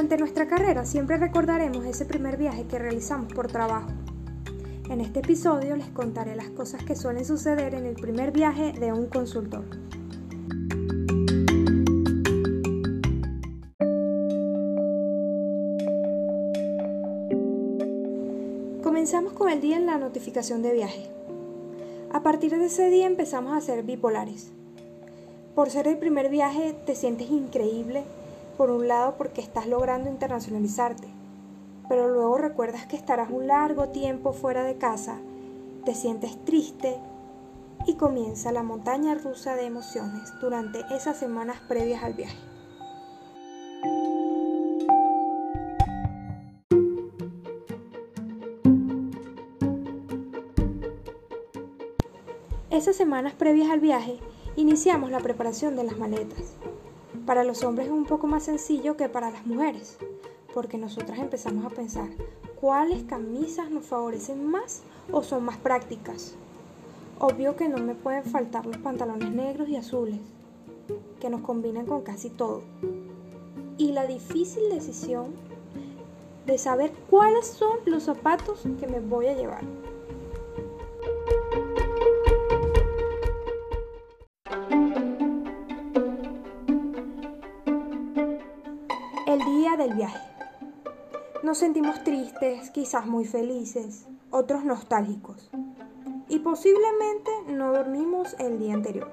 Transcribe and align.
Durante 0.00 0.16
nuestra 0.16 0.48
carrera 0.48 0.86
siempre 0.86 1.18
recordaremos 1.18 1.84
ese 1.84 2.06
primer 2.06 2.38
viaje 2.38 2.64
que 2.64 2.78
realizamos 2.78 3.30
por 3.34 3.48
trabajo. 3.48 3.90
En 4.88 5.02
este 5.02 5.20
episodio 5.20 5.76
les 5.76 5.88
contaré 5.88 6.34
las 6.36 6.48
cosas 6.48 6.82
que 6.82 6.96
suelen 6.96 7.26
suceder 7.26 7.74
en 7.74 7.84
el 7.84 7.96
primer 7.96 8.32
viaje 8.32 8.72
de 8.72 8.94
un 8.94 9.08
consultor. 9.08 9.62
Comenzamos 18.82 19.34
con 19.34 19.50
el 19.50 19.60
día 19.60 19.76
en 19.76 19.84
la 19.84 19.98
notificación 19.98 20.62
de 20.62 20.72
viaje. 20.72 21.10
A 22.10 22.22
partir 22.22 22.56
de 22.56 22.64
ese 22.64 22.88
día 22.88 23.06
empezamos 23.06 23.54
a 23.54 23.60
ser 23.60 23.82
bipolares. 23.82 24.50
Por 25.54 25.68
ser 25.68 25.86
el 25.88 25.98
primer 25.98 26.30
viaje 26.30 26.74
te 26.86 26.94
sientes 26.94 27.30
increíble, 27.30 28.04
por 28.60 28.70
un 28.70 28.88
lado 28.88 29.16
porque 29.16 29.40
estás 29.40 29.66
logrando 29.66 30.10
internacionalizarte, 30.10 31.08
pero 31.88 32.08
luego 32.08 32.36
recuerdas 32.36 32.84
que 32.84 32.94
estarás 32.94 33.30
un 33.30 33.46
largo 33.46 33.88
tiempo 33.88 34.34
fuera 34.34 34.64
de 34.64 34.76
casa, 34.76 35.16
te 35.86 35.94
sientes 35.94 36.36
triste 36.44 37.00
y 37.86 37.94
comienza 37.94 38.52
la 38.52 38.62
montaña 38.62 39.14
rusa 39.14 39.54
de 39.54 39.64
emociones 39.64 40.30
durante 40.42 40.80
esas 40.94 41.16
semanas 41.16 41.56
previas 41.68 42.02
al 42.02 42.12
viaje. 42.12 42.36
Esas 52.68 52.94
semanas 52.94 53.32
previas 53.32 53.70
al 53.70 53.80
viaje 53.80 54.18
iniciamos 54.56 55.10
la 55.10 55.20
preparación 55.20 55.76
de 55.76 55.84
las 55.84 55.96
maletas. 55.96 56.59
Para 57.30 57.44
los 57.44 57.62
hombres 57.62 57.86
es 57.86 57.92
un 57.92 58.06
poco 58.06 58.26
más 58.26 58.42
sencillo 58.42 58.96
que 58.96 59.08
para 59.08 59.30
las 59.30 59.46
mujeres, 59.46 59.96
porque 60.52 60.78
nosotras 60.78 61.20
empezamos 61.20 61.64
a 61.64 61.70
pensar 61.70 62.08
cuáles 62.60 63.04
camisas 63.04 63.70
nos 63.70 63.86
favorecen 63.86 64.44
más 64.50 64.82
o 65.12 65.22
son 65.22 65.44
más 65.44 65.56
prácticas. 65.56 66.34
Obvio 67.20 67.54
que 67.54 67.68
no 67.68 67.78
me 67.78 67.94
pueden 67.94 68.24
faltar 68.24 68.66
los 68.66 68.78
pantalones 68.78 69.30
negros 69.30 69.68
y 69.68 69.76
azules, 69.76 70.18
que 71.20 71.30
nos 71.30 71.42
combinan 71.42 71.86
con 71.86 72.02
casi 72.02 72.30
todo. 72.30 72.62
Y 73.78 73.92
la 73.92 74.08
difícil 74.08 74.68
decisión 74.68 75.26
de 76.46 76.58
saber 76.58 76.90
cuáles 77.08 77.46
son 77.46 77.78
los 77.86 78.02
zapatos 78.02 78.64
que 78.80 78.88
me 78.88 78.98
voy 78.98 79.28
a 79.28 79.36
llevar. 79.36 79.62
Nos 91.42 91.58
sentimos 91.58 92.02
tristes, 92.04 92.70
quizás 92.70 93.06
muy 93.06 93.24
felices, 93.24 94.06
otros 94.30 94.64
nostálgicos. 94.64 95.50
Y 96.28 96.38
posiblemente 96.38 97.30
no 97.48 97.72
dormimos 97.72 98.36
el 98.38 98.58
día 98.58 98.74
anterior. 98.74 99.10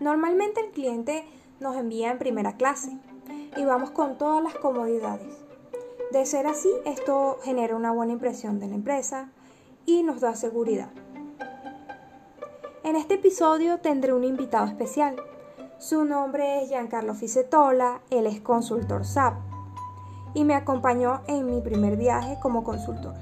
Normalmente 0.00 0.60
el 0.60 0.70
cliente 0.70 1.24
nos 1.60 1.76
envía 1.76 2.10
en 2.10 2.18
primera 2.18 2.56
clase 2.56 2.96
y 3.56 3.64
vamos 3.64 3.90
con 3.90 4.16
todas 4.16 4.42
las 4.42 4.54
comodidades. 4.54 5.36
De 6.10 6.24
ser 6.26 6.46
así, 6.46 6.70
esto 6.86 7.38
genera 7.42 7.76
una 7.76 7.92
buena 7.92 8.12
impresión 8.12 8.58
de 8.58 8.68
la 8.68 8.74
empresa 8.74 9.30
y 9.84 10.02
nos 10.02 10.20
da 10.20 10.34
seguridad. 10.34 10.90
En 12.82 12.96
este 12.96 13.14
episodio 13.14 13.78
tendré 13.78 14.14
un 14.14 14.24
invitado 14.24 14.66
especial 14.66 15.16
su 15.80 16.04
nombre 16.04 16.62
es 16.62 16.68
Giancarlo 16.68 17.14
Ficetola, 17.14 18.02
él 18.10 18.26
es 18.26 18.42
consultor 18.42 19.06
SAP 19.06 19.34
y 20.34 20.44
me 20.44 20.54
acompañó 20.54 21.22
en 21.26 21.46
mi 21.46 21.62
primer 21.62 21.96
viaje 21.96 22.36
como 22.42 22.62
consultor. 22.62 23.14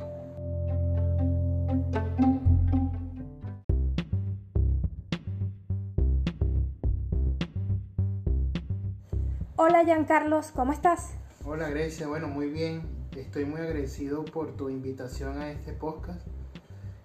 Hola 9.55 9.85
Giancarlos, 9.85 10.51
¿cómo 10.51 10.73
estás? 10.73 11.13
Hola 11.45 11.69
Grecia, 11.69 12.09
bueno, 12.09 12.27
muy 12.27 12.51
bien. 12.51 12.83
Estoy 13.17 13.45
muy 13.45 13.61
agradecido 13.61 14.25
por 14.25 14.57
tu 14.57 14.69
invitación 14.69 15.39
a 15.39 15.53
este 15.53 15.73
podcast. 15.73 16.27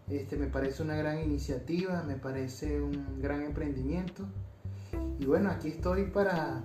Este 0.10 0.36
me 0.36 0.48
parece 0.48 0.82
una 0.82 0.96
gran 0.96 1.20
iniciativa, 1.20 2.02
me 2.02 2.16
parece 2.16 2.82
un 2.82 3.22
gran 3.22 3.44
emprendimiento 3.44 4.28
y 5.24 5.26
bueno, 5.26 5.52
aquí 5.52 5.70
estoy 5.70 6.04
para, 6.08 6.62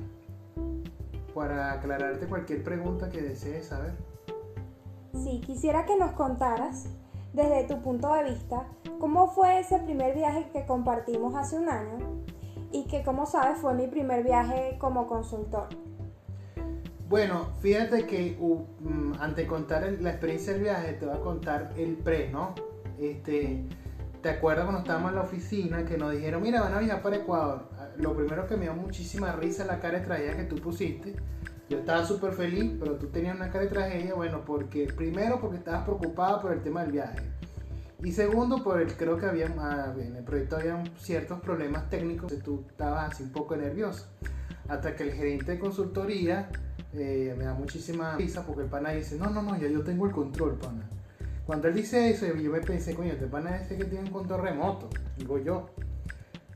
para 1.33 1.75
aclararte 1.75 2.27
cualquier 2.27 2.65
pregunta 2.65 3.09
que 3.09 3.23
desees 3.23 3.67
saber. 3.67 3.93
Sí, 5.15 5.41
quisiera 5.47 5.85
que 5.87 5.97
nos 5.97 6.11
contaras, 6.13 6.87
desde 7.33 7.69
tu 7.69 7.81
punto 7.83 8.13
de 8.15 8.25
vista, 8.25 8.67
cómo 8.99 9.29
fue 9.29 9.61
ese 9.61 9.79
primer 9.79 10.17
viaje 10.17 10.49
que 10.53 10.67
compartimos 10.67 11.37
hace 11.37 11.57
un 11.57 11.69
año 11.69 11.99
y 12.73 12.89
que, 12.89 13.05
como 13.05 13.27
sabes, 13.27 13.59
fue 13.59 13.75
mi 13.75 13.87
primer 13.87 14.25
viaje 14.25 14.77
como 14.81 15.07
consultor. 15.07 15.69
Bueno, 17.09 17.51
fíjate 17.61 18.07
que 18.07 18.37
uh, 18.41 18.67
mm, 18.81 19.13
antes 19.21 19.37
de 19.37 19.47
contar 19.47 19.89
la 20.01 20.11
experiencia 20.11 20.53
del 20.55 20.63
viaje, 20.63 20.95
te 20.95 21.07
voy 21.07 21.15
a 21.15 21.21
contar 21.21 21.75
el 21.77 21.97
pre, 21.97 22.29
¿no? 22.33 22.57
Este, 22.99 23.69
¿Te 24.21 24.31
acuerdas 24.31 24.65
cuando 24.65 24.81
estábamos 24.81 25.11
en 25.11 25.17
la 25.17 25.23
oficina 25.23 25.85
que 25.85 25.97
nos 25.97 26.11
dijeron, 26.11 26.43
mira, 26.43 26.61
van 26.61 26.75
a 26.75 26.81
viajar 26.81 27.03
para 27.03 27.17
Ecuador? 27.17 27.69
Lo 27.99 28.15
primero 28.15 28.47
que 28.47 28.57
me 28.57 28.63
dio 28.63 28.75
muchísima 28.75 29.33
risa 29.33 29.65
la 29.65 29.81
cara 29.81 29.99
de 29.99 30.07
tragedia 30.07 30.37
que 30.37 30.45
tú 30.45 30.57
pusiste. 30.57 31.17
Yo 31.69 31.79
estaba 31.79 32.05
súper 32.07 32.33
feliz, 32.33 32.73
pero 32.79 32.95
tú 32.95 33.09
tenías 33.09 33.37
una 33.37 33.51
cara 33.51 33.65
de 33.65 33.71
tragedia, 33.71 34.15
bueno, 34.15 34.43
porque 34.47 34.87
primero 34.87 35.41
porque 35.41 35.59
estabas 35.59 35.85
preocupada 35.85 36.41
por 36.41 36.53
el 36.53 36.63
tema 36.63 36.83
del 36.83 36.93
viaje. 36.93 37.19
Y 38.03 38.13
segundo, 38.13 38.63
por 38.63 38.81
el, 38.81 38.97
creo 38.97 39.19
que 39.19 39.27
había, 39.27 39.53
ah, 39.59 39.93
en 39.99 40.17
el 40.17 40.25
proyecto 40.25 40.57
había 40.57 40.83
ciertos 40.99 41.41
problemas 41.41 41.91
técnicos, 41.91 42.33
tú 42.45 42.65
estabas 42.69 43.13
así 43.13 43.25
un 43.25 43.33
poco 43.33 43.57
nervioso. 43.57 44.07
Hasta 44.69 44.95
que 44.95 45.03
el 45.03 45.13
gerente 45.13 45.53
de 45.53 45.59
consultoría 45.59 46.49
eh, 46.95 47.35
me 47.37 47.45
da 47.45 47.55
muchísima 47.55 48.17
risa 48.17 48.47
porque 48.47 48.63
el 48.63 48.69
pana 48.69 48.91
dice, 48.91 49.17
no, 49.17 49.29
no, 49.29 49.43
no, 49.43 49.59
ya 49.59 49.69
yo 49.69 49.83
tengo 49.83 50.07
el 50.07 50.13
control, 50.13 50.55
pana. 50.55 50.89
Cuando 51.45 51.69
él 51.69 51.75
dice 51.75 52.11
eso, 52.11 52.27
yo 52.27 52.51
me 52.53 52.61
pensé, 52.61 52.95
coño, 52.95 53.13
este 53.13 53.27
pana 53.27 53.57
es 53.57 53.69
que 53.69 53.85
tiene 53.85 54.05
un 54.05 54.11
control 54.11 54.43
remoto, 54.43 54.89
digo 55.17 55.39
yo. 55.39 55.71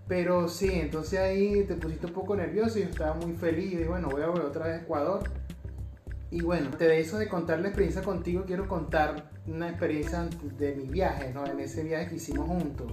Pero 0.08 0.48
sí, 0.48 0.68
entonces 0.72 1.18
ahí 1.18 1.64
te 1.64 1.74
pusiste 1.74 2.06
un 2.06 2.12
poco 2.12 2.36
nervioso 2.36 2.78
y 2.78 2.82
yo 2.82 2.88
estaba 2.88 3.14
muy 3.14 3.34
feliz. 3.34 3.72
Y 3.72 3.84
bueno, 3.84 4.08
voy 4.10 4.22
a 4.22 4.26
volver 4.26 4.46
otra 4.46 4.66
vez 4.66 4.80
a 4.80 4.82
Ecuador. 4.82 5.22
Y 6.30 6.40
bueno, 6.40 6.70
de 6.70 6.98
eso 6.98 7.18
de 7.18 7.28
contar 7.28 7.60
la 7.60 7.68
experiencia 7.68 8.02
contigo, 8.02 8.44
quiero 8.46 8.66
contar 8.66 9.30
una 9.46 9.68
experiencia 9.68 10.28
de 10.58 10.74
mi 10.74 10.84
viaje, 10.84 11.30
¿no? 11.32 11.46
En 11.46 11.60
ese 11.60 11.84
viaje 11.84 12.08
que 12.08 12.14
hicimos 12.16 12.46
juntos. 12.48 12.90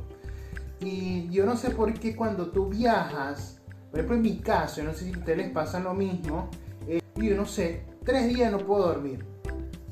Y 0.82 1.30
yo 1.30 1.46
no 1.46 1.58
sé 1.58 1.72
por 1.72 1.94
qué 1.94 2.16
cuando 2.16 2.52
tú 2.52 2.68
viajas, 2.68 3.60
por 3.92 4.00
ejemplo 4.00 4.16
en 4.18 4.22
mi 4.22 4.40
caso, 4.40 4.82
yo 4.82 4.88
no 4.88 4.94
sé 4.94 5.06
si 5.06 5.14
a 5.14 5.18
ustedes 5.18 5.38
les 5.38 5.52
pasa 5.52 5.80
lo 5.80 5.94
mismo, 5.94 6.50
eh, 6.88 7.02
yo 7.16 7.36
no 7.36 7.46
sé, 7.46 7.86
tres 8.04 8.28
días 8.28 8.52
no 8.52 8.60
puedo 8.60 8.88
dormir. 8.88 9.26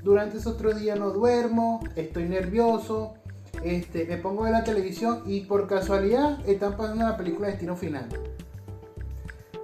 Durante 0.04 0.38
esos 0.38 0.58
tres 0.58 0.80
días 0.80 0.98
no 0.98 1.12
duermo, 1.12 1.82
estoy 1.96 2.30
nervioso, 2.30 3.16
este, 3.63 4.06
me 4.06 4.18
pongo 4.18 4.45
en 4.45 4.53
la 4.53 4.63
televisión 4.63 5.23
y 5.25 5.41
por 5.41 5.68
casualidad 5.68 6.40
están 6.47 6.78
pasando 6.78 7.06
la 7.06 7.18
película 7.18 7.47
Destino 7.47 7.75
Final. 7.75 8.07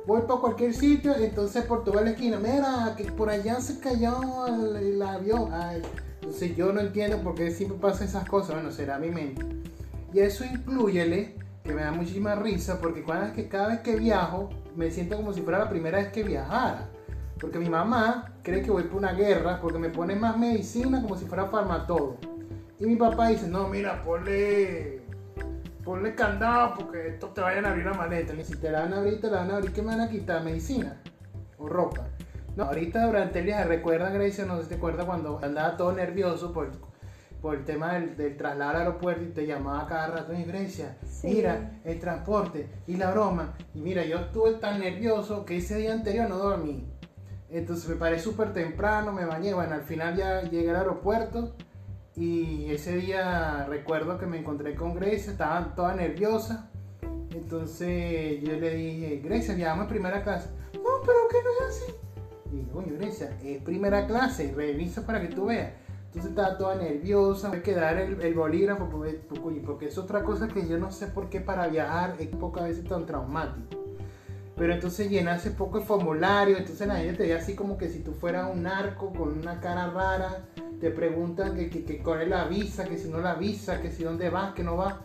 Voy 0.06 0.22
para 0.24 0.40
cualquier 0.40 0.74
sitio, 0.74 1.16
entonces 1.16 1.64
por 1.64 1.86
toda 1.86 2.02
la 2.02 2.10
esquina, 2.10 2.38
mira, 2.38 2.94
que 2.98 3.06
por 3.06 3.30
allá 3.30 3.62
se 3.62 3.80
cayó 3.80 4.48
el, 4.48 5.02
avión. 5.02 5.50
entonces 6.22 6.58
yo 6.58 6.74
no 6.74 6.82
entiendo 6.82 7.20
por 7.20 7.36
qué 7.36 7.52
siempre 7.52 7.78
pasan 7.80 8.08
esas 8.08 8.28
cosas. 8.28 8.56
Bueno, 8.56 8.72
será 8.72 9.00
mi 9.00 9.10
mente. 9.10 9.46
Y 10.14 10.20
eso 10.20 10.44
incluyele, 10.44 11.38
que 11.64 11.74
me 11.74 11.84
da 11.84 11.92
muchísima 11.92 12.36
risa, 12.36 12.80
porque 12.82 13.06
que, 13.34 13.48
cada 13.48 13.70
vez 13.70 13.80
que 13.80 13.96
viajo, 13.96 14.50
me 14.76 14.92
siento 14.92 15.16
como 15.16 15.32
si 15.32 15.42
fuera 15.42 15.60
la 15.60 15.70
primera 15.70 16.00
vez 16.00 16.12
que 16.12 16.24
viajara. 16.24 16.90
Porque 17.40 17.58
mi 17.58 17.70
mamá 17.70 18.34
cree 18.44 18.62
que 18.62 18.72
voy 18.72 18.84
por 18.84 18.98
una 18.98 19.14
guerra, 19.14 19.62
porque 19.62 19.80
me 19.80 19.90
pone 19.90 20.16
más 20.16 20.38
medicina 20.38 21.02
como 21.02 21.18
si 21.18 21.26
fuera 21.26 21.46
farmatodo. 21.46 22.18
Y 22.84 22.86
mi 22.86 22.98
papá 22.98 23.30
dice, 23.30 23.48
no, 23.48 23.70
mira, 23.70 24.04
ponle, 24.04 25.00
ponle 25.86 26.16
candado 26.16 26.74
porque 26.76 27.08
esto 27.08 27.28
te 27.28 27.40
vayan 27.40 27.66
a 27.66 27.70
abrir 27.70 27.86
la 27.86 27.94
maleta. 27.94 28.34
Ni 28.34 28.44
si 28.44 28.58
te 28.58 28.70
la 28.70 28.82
van 28.82 28.92
a 28.92 28.98
abrir, 28.98 29.22
te 29.22 29.30
la 29.30 29.38
van 29.38 29.52
a 29.52 29.56
abrir, 29.56 29.72
¿qué 29.72 29.82
me 29.82 29.88
van 29.88 30.02
a 30.02 30.10
quitar? 30.10 30.44
Medicina 30.44 31.02
o 31.58 31.70
ropa. 31.70 32.06
No, 32.58 32.66
ahorita 32.66 33.06
durante 33.06 33.40
el 33.40 33.46
viaje, 33.46 33.64
recuerda 33.64 34.10
Grecia, 34.10 34.44
no 34.44 34.58
sé 34.58 34.64
si 34.64 34.70
te 34.70 34.76
acuerdas 34.76 35.06
cuando 35.06 35.40
andaba 35.42 35.78
todo 35.78 35.94
nervioso 35.94 36.52
por, 36.52 36.72
por 37.42 37.56
el 37.56 37.64
tema 37.64 37.94
del, 37.94 38.18
del, 38.18 38.36
traslado 38.36 38.72
al 38.72 38.76
aeropuerto 38.76 39.24
y 39.24 39.28
te 39.28 39.48
llamaba 39.48 39.88
cada 39.88 40.08
rato 40.08 40.34
en 40.34 40.46
Grecia, 40.46 40.98
mira, 41.24 41.80
el 41.86 42.02
transporte 42.02 42.68
y 42.86 42.98
la 42.98 43.12
broma. 43.12 43.54
Y 43.74 43.80
mira, 43.80 44.04
yo 44.04 44.18
estuve 44.18 44.56
tan 44.56 44.82
nervioso 44.82 45.46
que 45.46 45.56
ese 45.56 45.78
día 45.78 45.94
anterior 45.94 46.28
no 46.28 46.38
dormí. 46.38 46.86
Entonces 47.50 47.88
me 47.88 47.96
paré 47.96 48.20
súper 48.20 48.52
temprano, 48.52 49.14
me 49.14 49.24
bañé, 49.24 49.54
bueno, 49.54 49.74
al 49.74 49.84
final 49.84 50.18
ya 50.18 50.42
llegué 50.42 50.72
al 50.72 50.76
aeropuerto 50.76 51.56
y 52.16 52.70
ese 52.70 52.98
día 52.98 53.66
recuerdo 53.68 54.20
que 54.20 54.28
me 54.28 54.40
encontré 54.40 54.76
con 54.76 54.94
Grecia, 54.94 55.32
estaba 55.32 55.74
toda 55.76 55.96
nerviosa. 55.96 56.70
Entonces 57.32 58.42
yo 58.44 58.54
le 58.54 58.76
dije, 58.76 59.22
Grecia, 59.24 59.56
ya 59.56 59.70
vamos 59.70 59.86
a 59.86 59.90
primera 59.90 60.24
clase. 60.24 60.50
No, 60.74 61.02
pero 61.06 61.28
que 61.30 61.38
no 61.44 61.68
es 61.68 61.76
así. 61.76 61.94
Y 62.52 62.58
digo, 62.58 62.74
coño, 62.74 62.94
Grecia, 62.98 63.36
es 63.44 63.62
primera 63.64 64.06
clase, 64.06 64.54
revisa 64.56 65.06
para 65.06 65.22
que 65.22 65.34
tú 65.34 65.46
veas. 65.46 65.74
Entonces 66.06 66.30
estaba 66.30 66.58
toda 66.60 66.76
nerviosa, 66.76 67.52
hay 67.52 67.62
que 67.62 67.74
dar 67.74 67.98
el, 67.98 68.22
el 68.22 68.36
bolígrafo, 68.36 68.88
porque, 69.66 69.88
es 69.88 69.98
otra 69.98 70.24
cosa 70.24 70.48
que 70.48 70.68
yo 70.68 70.78
no 70.78 70.92
sé 70.92 71.08
por 71.08 71.28
qué 71.30 71.42
para 71.42 71.68
viajar 71.68 72.16
es 72.20 72.28
pocas 72.28 72.66
veces 72.66 72.86
tan 72.86 73.08
traumático. 73.08 73.73
Pero 74.56 74.74
entonces 74.74 75.10
llenaste 75.10 75.52
poco 75.52 75.80
el 75.80 75.84
formulario, 75.84 76.58
entonces 76.58 76.88
la 76.88 76.98
gente 76.98 77.24
te 77.24 77.24
ve 77.24 77.34
así 77.34 77.56
como 77.56 77.78
que 77.78 77.90
si 77.90 78.00
tú 78.00 78.14
fueras 78.14 78.52
un 78.54 78.64
narco 78.64 79.12
con 79.12 79.38
una 79.40 79.60
cara 79.60 79.90
rara, 79.90 80.46
te 80.80 80.92
preguntan 80.92 81.56
que, 81.56 81.70
que, 81.70 81.84
que 81.84 82.04
cuál 82.04 82.22
es 82.22 82.28
la 82.28 82.46
visa, 82.46 82.86
que 82.86 82.98
si 82.98 83.10
no 83.10 83.20
la 83.20 83.36
visa, 83.36 83.82
que 83.82 83.92
si 83.92 84.04
dónde 84.04 84.30
vas, 84.30 84.54
que 84.54 84.64
no 84.64 84.78
vas. 84.78 84.96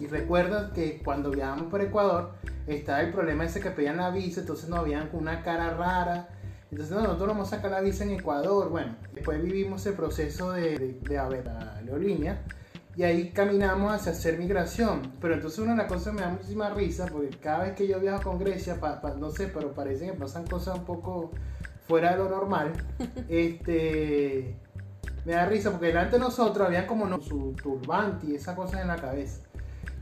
Y 0.00 0.06
recuerda 0.06 0.72
que 0.72 1.00
cuando 1.02 1.30
viajamos 1.30 1.68
por 1.68 1.80
Ecuador, 1.80 2.34
estaba 2.66 3.00
el 3.00 3.10
problema 3.10 3.44
ese 3.44 3.60
que 3.60 3.70
pedían 3.70 3.96
la 3.96 4.10
visa, 4.10 4.40
entonces 4.40 4.68
nos 4.68 4.84
veían 4.84 5.08
con 5.08 5.20
una 5.20 5.42
cara 5.42 5.70
rara. 5.70 6.28
Entonces 6.70 6.94
nosotros 6.94 7.28
vamos 7.28 7.50
a 7.50 7.56
sacar 7.56 7.70
la 7.70 7.80
visa 7.80 8.04
en 8.04 8.10
Ecuador. 8.10 8.68
Bueno, 8.68 8.96
después 9.14 9.42
vivimos 9.42 9.86
el 9.86 9.94
proceso 9.94 10.52
de, 10.52 10.78
de, 10.78 10.92
de 11.00 11.18
a 11.18 11.26
ver, 11.26 11.46
la 11.46 11.76
aerolínea 11.76 12.42
y 12.98 13.04
ahí 13.04 13.30
caminamos 13.30 13.92
hacia 13.92 14.10
hacer 14.10 14.38
migración. 14.38 15.12
Pero 15.20 15.34
entonces 15.34 15.60
una 15.60 15.70
de 15.70 15.78
las 15.78 15.86
cosas 15.86 16.12
me 16.12 16.22
da 16.22 16.30
muchísima 16.30 16.70
risa 16.70 17.06
porque 17.06 17.30
cada 17.38 17.62
vez 17.62 17.76
que 17.76 17.86
yo 17.86 18.00
viajo 18.00 18.24
con 18.24 18.40
Grecia, 18.40 18.76
no 19.20 19.30
sé, 19.30 19.46
pero 19.46 19.72
parece 19.72 20.06
que 20.06 20.14
pasan 20.14 20.44
cosas 20.48 20.78
un 20.78 20.84
poco 20.84 21.30
fuera 21.86 22.10
de 22.10 22.16
lo 22.16 22.28
normal. 22.28 22.72
este 23.28 24.56
me 25.24 25.32
da 25.32 25.46
risa 25.46 25.70
porque 25.70 25.86
delante 25.86 26.16
de 26.16 26.22
nosotros 26.22 26.66
había 26.66 26.88
como 26.88 27.06
no, 27.06 27.20
su 27.20 27.52
turbante 27.52 28.26
y 28.26 28.34
esas 28.34 28.56
cosas 28.56 28.80
en 28.80 28.88
la 28.88 28.96
cabeza. 28.96 29.42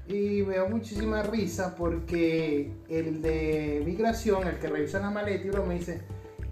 Y 0.09 0.43
me 0.45 0.57
da 0.57 0.65
muchísima 0.65 1.23
risa 1.23 1.75
porque 1.77 2.73
el 2.89 3.21
de 3.21 3.83
migración, 3.85 4.49
el 4.49 4.59
que 4.59 4.69
revisa 4.69 5.01
la 5.01 5.11
maleta, 5.11 5.49
y 5.49 5.69
me 5.69 5.75
dice, 5.75 6.01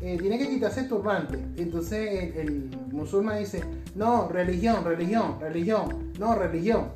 eh, 0.04 0.18
tiene 0.20 0.36
que 0.36 0.50
quitarse 0.50 0.80
el 0.80 0.88
turbante. 0.88 1.38
Entonces 1.56 2.36
el, 2.36 2.68
musulmán 2.92 3.38
dice, 3.38 3.64
no, 3.94 4.28
religión, 4.28 4.84
religión, 4.84 5.38
religión, 5.40 6.12
no, 6.18 6.34
religión. 6.34 6.90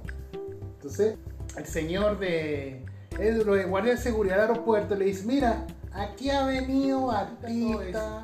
Entonces 0.75 1.17
el 1.57 1.65
señor 1.65 2.19
de, 2.19 2.85
el, 3.19 3.47
de 3.47 3.65
guardia 3.65 3.93
de 3.93 3.99
seguridad 3.99 4.37
del 4.37 4.51
aeropuerto 4.51 4.95
le 4.95 5.07
dice, 5.07 5.25
mira, 5.25 5.67
aquí 5.95 6.29
ha 6.29 6.45
venido 6.45 7.11
artista, 7.11 8.23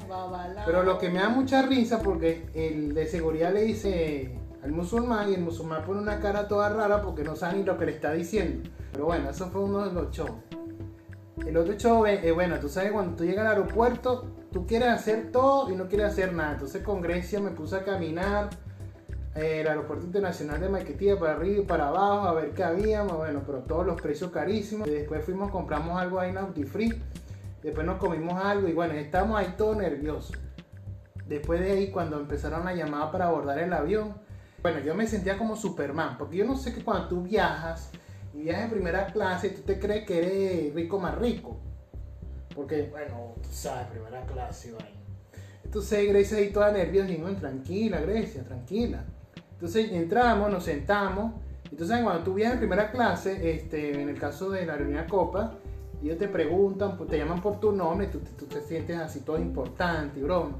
Pero 0.66 0.82
lo 0.82 0.98
que 0.98 1.08
me 1.08 1.20
da 1.20 1.30
mucha 1.30 1.62
risa 1.62 2.00
porque 2.00 2.44
el 2.52 2.92
de 2.92 3.06
seguridad 3.06 3.54
le 3.54 3.62
dice 3.62 4.36
al 4.62 4.72
musulmán 4.72 5.30
y 5.30 5.34
el 5.34 5.40
musulmán 5.40 5.82
pone 5.86 6.02
una 6.02 6.20
cara 6.20 6.46
toda 6.46 6.68
rara 6.68 7.00
porque 7.00 7.24
no 7.24 7.36
sabe 7.36 7.56
ni 7.56 7.64
lo 7.64 7.78
que 7.78 7.86
le 7.86 7.92
está 7.92 8.12
diciendo. 8.12 8.68
Pero 8.92 9.06
bueno, 9.06 9.30
eso 9.30 9.48
fue 9.48 9.62
uno 9.62 9.86
de 9.88 9.94
los 9.94 10.10
shows. 10.14 10.30
El 11.46 11.56
otro 11.56 11.72
show 11.74 12.04
es, 12.04 12.22
eh, 12.22 12.32
bueno, 12.32 12.58
tú 12.60 12.68
sabes, 12.68 12.92
cuando 12.92 13.16
tú 13.16 13.24
llegas 13.24 13.46
al 13.46 13.56
aeropuerto, 13.56 14.43
tú 14.54 14.66
quieres 14.66 14.88
hacer 14.88 15.32
todo 15.32 15.68
y 15.68 15.74
no 15.74 15.88
quieres 15.88 16.12
hacer 16.12 16.32
nada. 16.32 16.52
Entonces 16.52 16.80
con 16.84 17.02
Grecia 17.02 17.40
me 17.40 17.50
puse 17.50 17.74
a 17.74 17.84
caminar 17.84 18.50
eh, 19.34 19.62
el 19.62 19.68
aeropuerto 19.68 20.06
internacional 20.06 20.60
de 20.60 20.68
Maiquetía 20.68 21.18
para 21.18 21.32
arriba 21.32 21.62
y 21.64 21.66
para 21.66 21.88
abajo 21.88 22.28
a 22.28 22.34
ver 22.34 22.52
qué 22.52 22.62
había. 22.62 23.02
Bueno, 23.02 23.42
pero 23.44 23.58
todos 23.64 23.84
los 23.84 24.00
precios 24.00 24.30
carísimos. 24.30 24.86
Y 24.86 24.92
después 24.92 25.24
fuimos, 25.24 25.50
compramos 25.50 26.00
algo 26.00 26.20
ahí 26.20 26.28
en 26.28 26.36
Naughty 26.36 26.62
Free. 26.62 27.02
Después 27.64 27.84
nos 27.84 27.98
comimos 27.98 28.42
algo 28.44 28.68
y 28.68 28.72
bueno, 28.72 28.94
estamos 28.94 29.36
ahí 29.36 29.54
todos 29.58 29.76
nerviosos. 29.76 30.38
Después 31.26 31.58
de 31.58 31.72
ahí, 31.72 31.90
cuando 31.90 32.20
empezaron 32.20 32.68
a 32.68 32.74
llamar 32.74 33.10
para 33.10 33.26
abordar 33.26 33.58
el 33.58 33.72
avión, 33.72 34.14
bueno, 34.62 34.78
yo 34.80 34.94
me 34.94 35.08
sentía 35.08 35.36
como 35.36 35.56
Superman, 35.56 36.16
porque 36.16 36.36
yo 36.36 36.44
no 36.44 36.56
sé 36.56 36.72
que 36.72 36.84
cuando 36.84 37.08
tú 37.08 37.22
viajas 37.22 37.90
y 38.32 38.42
viajas 38.42 38.64
en 38.64 38.70
primera 38.70 39.06
clase, 39.06 39.48
tú 39.48 39.62
te 39.62 39.80
crees 39.80 40.06
que 40.06 40.18
eres 40.18 40.74
rico 40.74 41.00
más 41.00 41.18
rico. 41.18 41.58
Porque, 42.54 42.88
bueno, 42.90 43.34
tú 43.42 43.48
sabes, 43.50 43.88
primera 43.88 44.24
clase, 44.26 44.72
vaina. 44.72 45.00
Entonces 45.64 46.08
Grecia 46.08 46.38
ahí 46.38 46.50
toda 46.50 46.70
nerviosa, 46.70 47.10
y 47.10 47.34
tranquila, 47.34 48.00
Grecia, 48.00 48.44
tranquila. 48.44 49.04
Entonces 49.52 49.90
entramos, 49.90 50.50
nos 50.50 50.64
sentamos. 50.64 51.32
Entonces 51.70 52.00
cuando 52.02 52.22
tú 52.22 52.34
viajas 52.34 52.54
en 52.54 52.60
primera 52.60 52.92
clase, 52.92 53.50
este, 53.50 54.00
en 54.00 54.08
el 54.08 54.18
caso 54.18 54.50
de 54.50 54.66
la 54.66 54.76
reunión 54.76 55.04
Copa, 55.08 55.54
ellos 56.04 56.18
te 56.18 56.28
preguntan, 56.28 56.96
pues, 56.98 57.08
te 57.08 57.16
llaman 57.16 57.40
por 57.40 57.58
tu 57.60 57.72
nombre, 57.72 58.08
tú, 58.08 58.20
te 58.20 58.60
sientes 58.60 58.98
así 58.98 59.20
todo 59.20 59.38
importante 59.38 60.20
y 60.20 60.22
broma. 60.22 60.56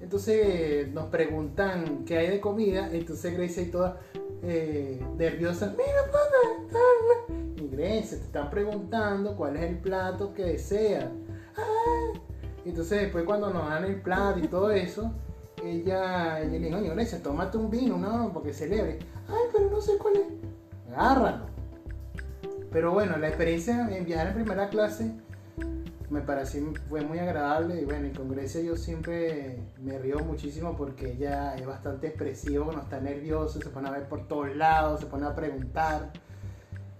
Entonces 0.00 0.92
nos 0.92 1.06
preguntan 1.06 2.04
qué 2.04 2.18
hay 2.18 2.28
de 2.28 2.40
comida, 2.40 2.90
entonces 2.92 3.32
Grecia 3.32 3.62
y 3.62 3.66
toda 3.66 4.00
eh, 4.42 5.00
nerviosa, 5.16 5.72
mira 5.78 6.04
papá, 6.06 6.61
y 7.82 7.88
Grecia 7.88 8.18
te 8.18 8.24
están 8.24 8.48
preguntando 8.48 9.36
cuál 9.36 9.56
es 9.56 9.62
el 9.62 9.78
plato 9.78 10.32
que 10.34 10.44
deseas. 10.44 11.06
Ah. 11.56 12.18
Entonces 12.64 13.02
después 13.02 13.24
cuando 13.24 13.50
nos 13.52 13.68
dan 13.68 13.84
el 13.84 14.00
plato 14.00 14.38
y 14.38 14.46
todo 14.46 14.70
eso, 14.70 15.12
ella, 15.64 16.40
ella 16.40 16.50
le 16.50 16.58
dice, 16.58 16.74
oye 16.74 16.90
Grecia, 16.90 17.22
tómate 17.22 17.58
un 17.58 17.70
vino, 17.70 17.98
¿no? 17.98 18.32
Porque 18.32 18.52
celebre. 18.52 19.00
Ay, 19.28 19.48
pero 19.52 19.68
no 19.68 19.80
sé 19.80 19.98
cuál 19.98 20.14
es. 20.16 20.26
Agárralo. 20.94 21.46
Pero 22.70 22.92
bueno, 22.92 23.16
la 23.18 23.28
experiencia 23.28 23.88
en 23.90 24.04
viajar 24.04 24.28
en 24.28 24.34
primera 24.34 24.68
clase 24.68 25.12
me 26.08 26.20
pareció, 26.20 26.72
fue 26.88 27.00
muy 27.00 27.18
agradable 27.18 27.80
y 27.80 27.84
bueno, 27.84 28.06
y 28.06 28.10
con 28.10 28.30
yo 28.30 28.76
siempre 28.76 29.58
me 29.80 29.98
río 29.98 30.18
muchísimo 30.20 30.76
porque 30.76 31.12
ella 31.12 31.56
es 31.56 31.66
bastante 31.66 32.08
expresiva 32.08 32.64
cuando 32.64 32.82
está 32.82 33.00
nervioso, 33.00 33.60
se 33.60 33.70
pone 33.70 33.88
a 33.88 33.92
ver 33.92 34.08
por 34.08 34.28
todos 34.28 34.54
lados, 34.54 35.00
se 35.00 35.06
pone 35.06 35.26
a 35.26 35.34
preguntar. 35.34 36.12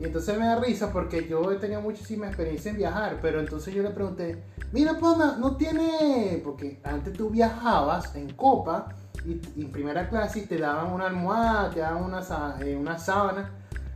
Y 0.02 0.06
entonces 0.06 0.36
me 0.36 0.46
da 0.46 0.56
risa 0.56 0.92
porque 0.92 1.28
yo 1.28 1.52
he 1.52 1.56
tenido 1.58 1.80
muchísima 1.80 2.26
experiencia 2.26 2.72
en 2.72 2.76
viajar, 2.76 3.18
pero 3.22 3.38
entonces 3.38 3.72
yo 3.72 3.84
le 3.84 3.90
pregunté, 3.90 4.42
mira 4.72 4.98
Pama, 4.98 5.36
no 5.38 5.56
tiene, 5.56 6.40
porque 6.42 6.80
antes 6.82 7.12
tú 7.12 7.30
viajabas 7.30 8.16
en 8.16 8.32
copa 8.32 8.88
y, 9.24 9.40
en 9.62 9.70
primera 9.70 10.08
clase 10.08 10.40
te 10.48 10.58
daban 10.58 10.92
una 10.92 11.06
almohada, 11.06 11.70
te 11.70 11.78
daban 11.78 12.02
una, 12.02 12.20
eh, 12.62 12.74
una 12.74 12.98
sábana, 12.98 13.52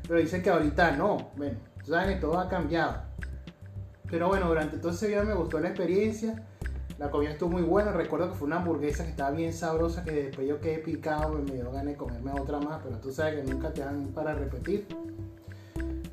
pero 0.06 0.20
dicen 0.20 0.44
que 0.44 0.50
ahorita 0.50 0.92
no, 0.92 1.32
bueno, 1.36 1.58
saben 1.82 2.14
que 2.14 2.20
todo 2.20 2.38
ha 2.38 2.48
cambiado. 2.48 3.02
Pero 4.08 4.28
bueno, 4.28 4.46
durante 4.46 4.76
todo 4.76 4.92
ese 4.92 5.08
día 5.08 5.24
me 5.24 5.34
gustó 5.34 5.58
la 5.58 5.70
experiencia. 5.70 6.40
La 7.00 7.10
comida 7.10 7.32
estuvo 7.32 7.50
muy 7.50 7.62
buena. 7.62 7.90
Recuerdo 7.90 8.30
que 8.30 8.36
fue 8.36 8.46
una 8.46 8.58
hamburguesa 8.58 9.02
que 9.02 9.10
estaba 9.10 9.32
bien 9.32 9.52
sabrosa. 9.52 10.04
Que 10.04 10.12
después 10.12 10.46
yo 10.46 10.60
quedé 10.60 10.78
picado. 10.78 11.30
Me 11.30 11.54
dio 11.54 11.72
ganas 11.72 11.86
de 11.86 11.96
comerme 11.96 12.30
otra 12.40 12.60
más. 12.60 12.80
Pero 12.84 12.98
tú 12.98 13.10
sabes 13.10 13.34
que 13.34 13.52
nunca 13.52 13.72
te 13.72 13.80
dan 13.80 14.06
para 14.14 14.32
repetir. 14.32 14.86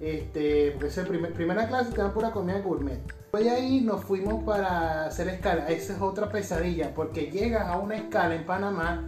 Este, 0.03 0.71
porque 0.71 0.87
es 0.87 0.99
primer, 1.07 1.31
primera 1.31 1.65
clase 1.67 1.91
te 1.91 2.01
dan 2.01 2.11
pura 2.11 2.31
comida 2.31 2.59
gourmet. 2.59 2.99
Después 3.05 3.45
de 3.45 3.51
ahí 3.51 3.79
nos 3.79 4.03
fuimos 4.03 4.43
para 4.43 5.05
hacer 5.05 5.29
escala. 5.29 5.69
Esa 5.69 5.93
es 5.93 6.01
otra 6.01 6.29
pesadilla. 6.29 6.93
Porque 6.93 7.31
llegas 7.31 7.67
a 7.67 7.77
una 7.77 7.95
escala 7.95 8.35
en 8.35 8.45
Panamá 8.45 9.07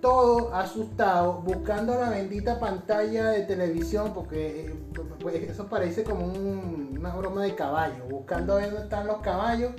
todo 0.00 0.54
asustado, 0.54 1.42
buscando 1.42 1.94
la 2.00 2.08
bendita 2.08 2.58
pantalla 2.58 3.28
de 3.28 3.42
televisión, 3.42 4.12
porque 4.14 4.66
eh, 4.66 4.74
pues, 5.20 5.34
eso 5.34 5.66
parece 5.66 6.04
como 6.04 6.24
una 6.24 7.14
broma 7.14 7.42
de 7.42 7.54
caballo, 7.54 8.04
buscando 8.08 8.54
a 8.54 8.56
ver 8.56 8.70
dónde 8.70 8.84
están 8.84 9.06
los 9.06 9.18
caballos 9.18 9.72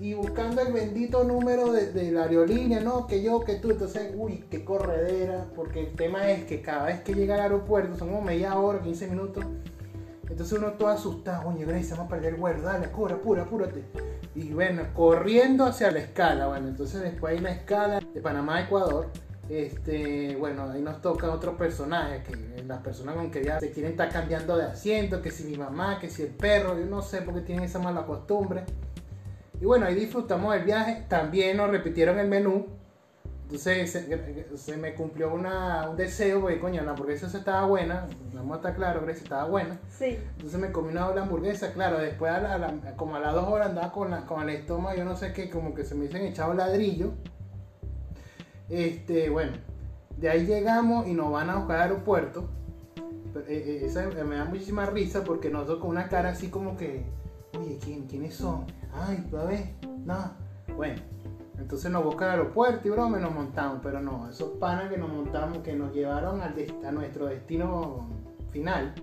y 0.00 0.14
buscando 0.14 0.62
el 0.62 0.72
bendito 0.72 1.24
número 1.24 1.72
de, 1.72 2.10
la 2.10 2.22
aerolínea, 2.22 2.80
no, 2.80 3.06
que 3.06 3.22
yo, 3.22 3.40
que 3.40 3.56
tú, 3.56 3.70
entonces, 3.70 4.14
uy, 4.16 4.46
qué 4.50 4.64
corredera, 4.64 5.46
porque 5.54 5.80
el 5.80 5.94
tema 5.94 6.30
es 6.30 6.44
que 6.44 6.62
cada 6.62 6.86
vez 6.86 7.02
que 7.02 7.12
llega 7.12 7.34
al 7.34 7.42
aeropuerto, 7.42 7.98
son 7.98 8.08
como 8.08 8.22
media 8.22 8.58
hora, 8.58 8.80
15 8.80 9.08
minutos, 9.08 9.44
entonces 10.30 10.58
uno 10.58 10.72
todo 10.72 10.88
asustado, 10.88 11.48
oye, 11.48 11.64
Grace, 11.64 11.90
vamos 11.90 12.06
a 12.06 12.08
perder 12.08 12.34
el 12.34 12.40
vuelo, 12.40 12.62
dale, 12.62 12.88
cura, 12.88 13.16
apura, 13.16 13.42
apúrate. 13.42 13.84
Y 14.34 14.52
bueno, 14.52 14.82
corriendo 14.94 15.66
hacia 15.66 15.90
la 15.90 15.98
escala, 15.98 16.46
bueno, 16.46 16.68
entonces 16.68 17.02
después 17.02 17.34
hay 17.34 17.40
la 17.40 17.50
escala 17.50 18.00
de 18.00 18.20
Panamá 18.20 18.58
a 18.58 18.60
Ecuador, 18.62 19.08
este, 19.48 20.36
bueno, 20.36 20.70
ahí 20.70 20.80
nos 20.80 21.02
toca 21.02 21.28
otro 21.32 21.56
personaje, 21.56 22.22
que 22.22 22.62
las 22.62 22.80
personas 22.80 23.16
con 23.16 23.32
que 23.32 23.42
ya 23.42 23.58
se 23.58 23.72
quieren 23.72 23.90
estar 23.90 24.08
cambiando 24.08 24.56
de 24.56 24.64
asiento, 24.64 25.20
que 25.20 25.32
si 25.32 25.42
mi 25.44 25.56
mamá, 25.56 25.98
que 25.98 26.08
si 26.08 26.22
el 26.22 26.28
perro, 26.28 26.78
yo 26.78 26.86
no 26.86 27.02
sé 27.02 27.22
por 27.22 27.34
qué 27.34 27.40
tienen 27.40 27.64
esa 27.64 27.80
mala 27.80 28.06
costumbre. 28.06 28.64
Y 29.60 29.64
bueno, 29.64 29.86
ahí 29.86 29.96
disfrutamos 29.96 30.54
del 30.54 30.62
viaje, 30.62 31.04
también 31.08 31.56
nos 31.56 31.68
repitieron 31.68 32.20
el 32.20 32.28
menú, 32.28 32.68
entonces 33.52 34.06
se, 34.54 34.76
me 34.76 34.94
cumplió 34.94 35.32
una, 35.34 35.90
un 35.90 35.96
deseo, 35.96 36.40
porque 36.40 36.60
coño, 36.60 36.82
la 36.82 36.92
hamburguesa 36.92 37.26
estaba 37.26 37.66
buena, 37.66 38.06
vamos 38.32 38.52
a 38.52 38.56
estar 38.56 38.76
claro, 38.76 39.02
Grecia 39.02 39.24
estaba 39.24 39.46
buena. 39.46 39.78
Sí. 39.88 40.18
Entonces 40.36 40.60
me 40.60 40.70
comí 40.70 40.90
una 40.90 41.06
doble 41.06 41.20
hamburguesa, 41.22 41.72
claro, 41.72 41.98
después 41.98 42.30
a 42.32 42.94
como 42.96 43.16
a 43.16 43.20
las 43.20 43.34
dos 43.34 43.48
horas 43.48 43.70
andaba 43.70 43.90
con, 43.92 44.10
la, 44.12 44.24
con 44.24 44.48
el 44.48 44.50
estómago, 44.50 44.96
yo 44.96 45.04
no 45.04 45.16
sé 45.16 45.32
qué, 45.32 45.50
como 45.50 45.74
que 45.74 45.84
se 45.84 45.96
me 45.96 46.06
dicen 46.06 46.22
echado 46.22 46.54
ladrillo. 46.54 47.12
Este, 48.68 49.30
bueno, 49.30 49.52
de 50.16 50.28
ahí 50.28 50.46
llegamos 50.46 51.08
y 51.08 51.12
nos 51.12 51.32
van 51.32 51.50
a 51.50 51.56
buscar 51.56 51.76
al 51.76 51.82
aeropuerto. 51.90 52.48
Eh, 53.48 53.90
eh, 53.92 54.24
me 54.24 54.36
da 54.36 54.44
muchísima 54.44 54.86
risa 54.86 55.24
porque 55.24 55.50
nosotros 55.50 55.80
con 55.80 55.90
una 55.90 56.08
cara 56.08 56.30
así 56.30 56.50
como 56.50 56.76
que, 56.76 57.04
oye, 57.58 57.78
¿quién, 57.82 58.06
¿quiénes 58.06 58.34
son? 58.34 58.66
Ay, 58.92 59.28
a 59.36 59.44
ver, 59.44 59.74
no. 60.04 60.32
Bueno, 60.76 61.02
entonces 61.60 61.90
nos 61.90 62.02
buscan 62.02 62.30
aeropuerto 62.30 62.88
y 62.88 62.90
broma, 62.90 63.18
nos 63.18 63.34
montamos, 63.34 63.80
pero 63.82 64.00
no, 64.00 64.28
esos 64.28 64.50
panas 64.58 64.90
que 64.90 64.96
nos 64.96 65.10
montamos, 65.10 65.58
que 65.58 65.74
nos 65.74 65.92
llevaron 65.92 66.40
a 66.40 66.92
nuestro 66.92 67.26
destino 67.26 68.08
final, 68.50 68.94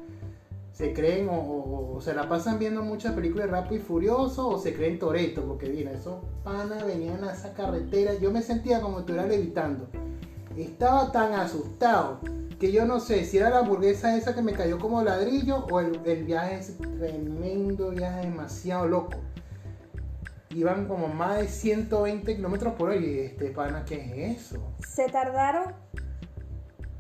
se 0.72 0.94
creen 0.94 1.28
o, 1.32 1.98
se 2.02 2.14
la 2.14 2.30
pasan 2.30 2.60
viendo 2.60 2.84
muchas 2.84 3.14
películas 3.14 3.48
de 3.48 3.52
Rápido 3.52 3.82
y 3.82 3.84
Furioso 3.84 4.48
o 4.48 4.60
se 4.60 4.74
creen 4.74 5.00
Toreto, 5.00 5.44
porque 5.44 5.70
mira, 5.70 5.92
esos 5.92 6.18
panas 6.44 6.86
venían 6.86 7.24
a 7.24 7.34
esa 7.34 7.54
carretera, 7.54 8.14
yo 8.16 8.32
me 8.32 8.42
sentía 8.42 8.82
como 8.82 9.00
estuviera 9.00 9.28
levitando. 9.28 9.88
Estaba 10.56 11.12
tan 11.12 11.34
asustado 11.34 12.20
que 12.60 12.72
yo 12.72 12.86
no 12.86 13.00
sé 13.00 13.26
si 13.26 13.38
era 13.38 13.50
la 13.50 13.60
hamburguesa 13.60 14.18
esa 14.18 14.34
que 14.34 14.42
me 14.42 14.54
cayó 14.54 14.80
como 14.80 15.04
ladrillo 15.04 15.66
o 15.72 15.80
el, 15.80 15.98
viaje 16.24 16.58
es 16.58 16.78
tremendo 16.78 17.92
viaje 17.92 18.22
demasiado 18.22 18.88
loco. 18.88 19.18
Iban 20.50 20.88
como 20.88 21.08
más 21.08 21.38
de 21.38 21.48
120 21.48 22.36
kilómetros 22.36 22.74
por 22.74 22.90
hora 22.90 22.98
y 22.98 23.20
este 23.20 23.52
pana, 23.52 23.84
¿qué 23.86 23.96
es 23.96 24.42
eso? 24.42 24.74
Se 24.80 25.10
tardaron 25.10 25.74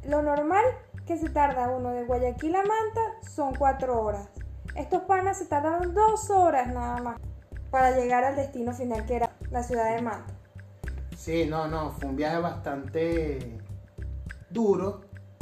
lo 0.07 0.21
normal 0.21 0.63
que 1.05 1.17
se 1.17 1.29
tarda 1.29 1.69
uno 1.69 1.91
de 1.91 2.03
Guayaquil 2.03 2.55
a 2.55 2.59
Manta 2.59 3.01
son 3.21 3.55
cuatro 3.55 4.01
horas. 4.01 4.27
Estos 4.75 5.03
panas 5.03 5.37
se 5.37 5.45
tardaron 5.45 5.93
dos 5.93 6.29
horas 6.29 6.67
nada 6.67 7.01
más 7.01 7.21
para 7.71 7.95
llegar 7.97 8.23
al 8.23 8.35
destino 8.35 8.73
final 8.73 9.05
que 9.05 9.15
era 9.15 9.31
la 9.49 9.63
ciudad 9.63 9.95
de 9.95 10.01
Manta. 10.01 10.33
Sí, 11.15 11.45
no, 11.45 11.67
no, 11.67 11.91
fue 11.91 12.09
un 12.09 12.15
viaje 12.15 12.37
bastante 12.37 13.57
duro, 14.49 15.01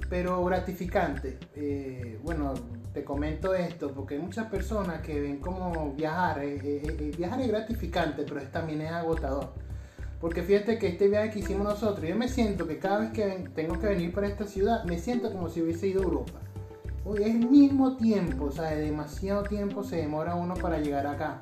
pero 0.10 0.44
gratificante. 0.44 1.38
Eh, 1.56 2.20
bueno, 2.24 2.54
te 2.94 3.04
comento 3.04 3.54
esto 3.54 3.92
porque 3.92 4.16
hay 4.16 4.22
muchas 4.22 4.48
personas 4.48 5.02
que 5.02 5.20
ven 5.20 5.38
como 5.38 5.94
viajar, 5.94 6.40
eh, 6.44 6.60
eh, 6.64 7.12
viajar 7.18 7.42
es 7.42 7.48
gratificante, 7.48 8.24
pero 8.24 8.42
también 8.44 8.82
es 8.82 8.92
agotador. 8.92 9.54
Porque 10.22 10.44
fíjate 10.44 10.80
que 10.80 10.88
este 10.88 11.08
viaje 11.08 11.32
que 11.32 11.40
hicimos 11.40 11.66
nosotros, 11.66 12.08
yo 12.08 12.16
me 12.16 12.30
siento 12.30 12.68
que 12.68 12.80
cada 12.80 13.00
vez 13.00 13.12
que 13.12 13.50
tengo 13.54 13.80
que 13.80 13.88
venir 13.88 14.14
para 14.14 14.28
esta 14.28 14.46
ciudad, 14.46 14.84
me 14.86 14.98
siento 14.98 15.32
como 15.32 15.50
si 15.50 15.62
hubiese 15.62 15.88
ido 15.88 16.02
a 16.02 16.06
Europa. 16.06 16.40
Hoy 17.04 17.22
es 17.24 17.36
el 17.36 17.50
mismo 17.50 17.98
tiempo, 17.98 18.46
o 18.46 18.52
sea, 18.52 18.72
demasiado 18.72 19.44
tiempo 19.44 19.84
se 19.84 19.98
demora 19.98 20.34
uno 20.36 20.56
para 20.56 20.80
llegar 20.80 21.06
acá. 21.06 21.40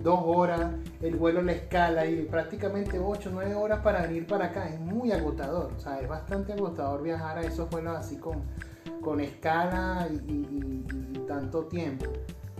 Dos 0.00 0.20
horas, 0.24 0.72
el 1.02 1.16
vuelo 1.16 1.42
la 1.42 1.52
escala 1.52 2.06
y 2.06 2.22
prácticamente 2.22 2.98
8, 2.98 3.30
9 3.32 3.54
horas 3.54 3.80
para 3.80 4.02
venir 4.02 4.26
para 4.26 4.46
acá. 4.46 4.68
Es 4.68 4.78
muy 4.78 5.10
agotador, 5.10 5.72
o 5.76 5.80
sea, 5.80 6.00
es 6.00 6.08
bastante 6.08 6.52
agotador 6.52 7.02
viajar 7.02 7.38
a 7.38 7.42
esos 7.42 7.68
vuelos 7.68 7.96
así 7.96 8.16
con, 8.16 8.42
con 9.00 9.20
escala 9.20 10.08
y 10.10 11.24
tanto 11.26 11.64
tiempo. 11.64 12.06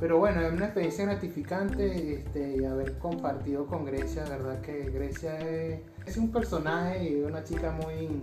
Pero 0.00 0.18
bueno, 0.18 0.40
es 0.42 0.52
una 0.52 0.66
experiencia 0.66 1.04
gratificante 1.06 2.14
este, 2.14 2.66
haber 2.66 2.98
compartido 2.98 3.66
con 3.66 3.84
Grecia, 3.84 4.24
verdad 4.24 4.60
que 4.60 4.90
Grecia 4.90 5.38
es, 6.06 6.16
un 6.16 6.30
personaje 6.30 7.10
y 7.10 7.22
una 7.22 7.42
chica 7.42 7.72
muy, 7.72 8.22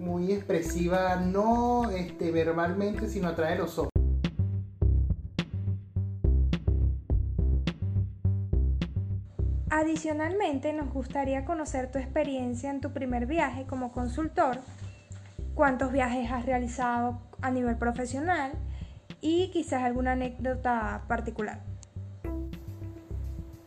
muy 0.00 0.32
expresiva, 0.32 1.16
no 1.16 1.90
este, 1.90 2.32
verbalmente, 2.32 3.08
sino 3.08 3.28
a 3.28 3.34
través 3.34 3.54
de 3.54 3.62
los 3.62 3.78
ojos. 3.78 3.91
Adicionalmente, 9.82 10.72
nos 10.72 10.92
gustaría 10.94 11.44
conocer 11.44 11.90
tu 11.90 11.98
experiencia 11.98 12.70
en 12.70 12.80
tu 12.80 12.92
primer 12.92 13.26
viaje 13.26 13.66
como 13.66 13.90
consultor, 13.90 14.58
cuántos 15.56 15.90
viajes 15.90 16.30
has 16.30 16.46
realizado 16.46 17.18
a 17.40 17.50
nivel 17.50 17.76
profesional, 17.76 18.52
y 19.20 19.50
quizás 19.50 19.82
alguna 19.82 20.12
anécdota 20.12 21.02
particular. 21.08 21.58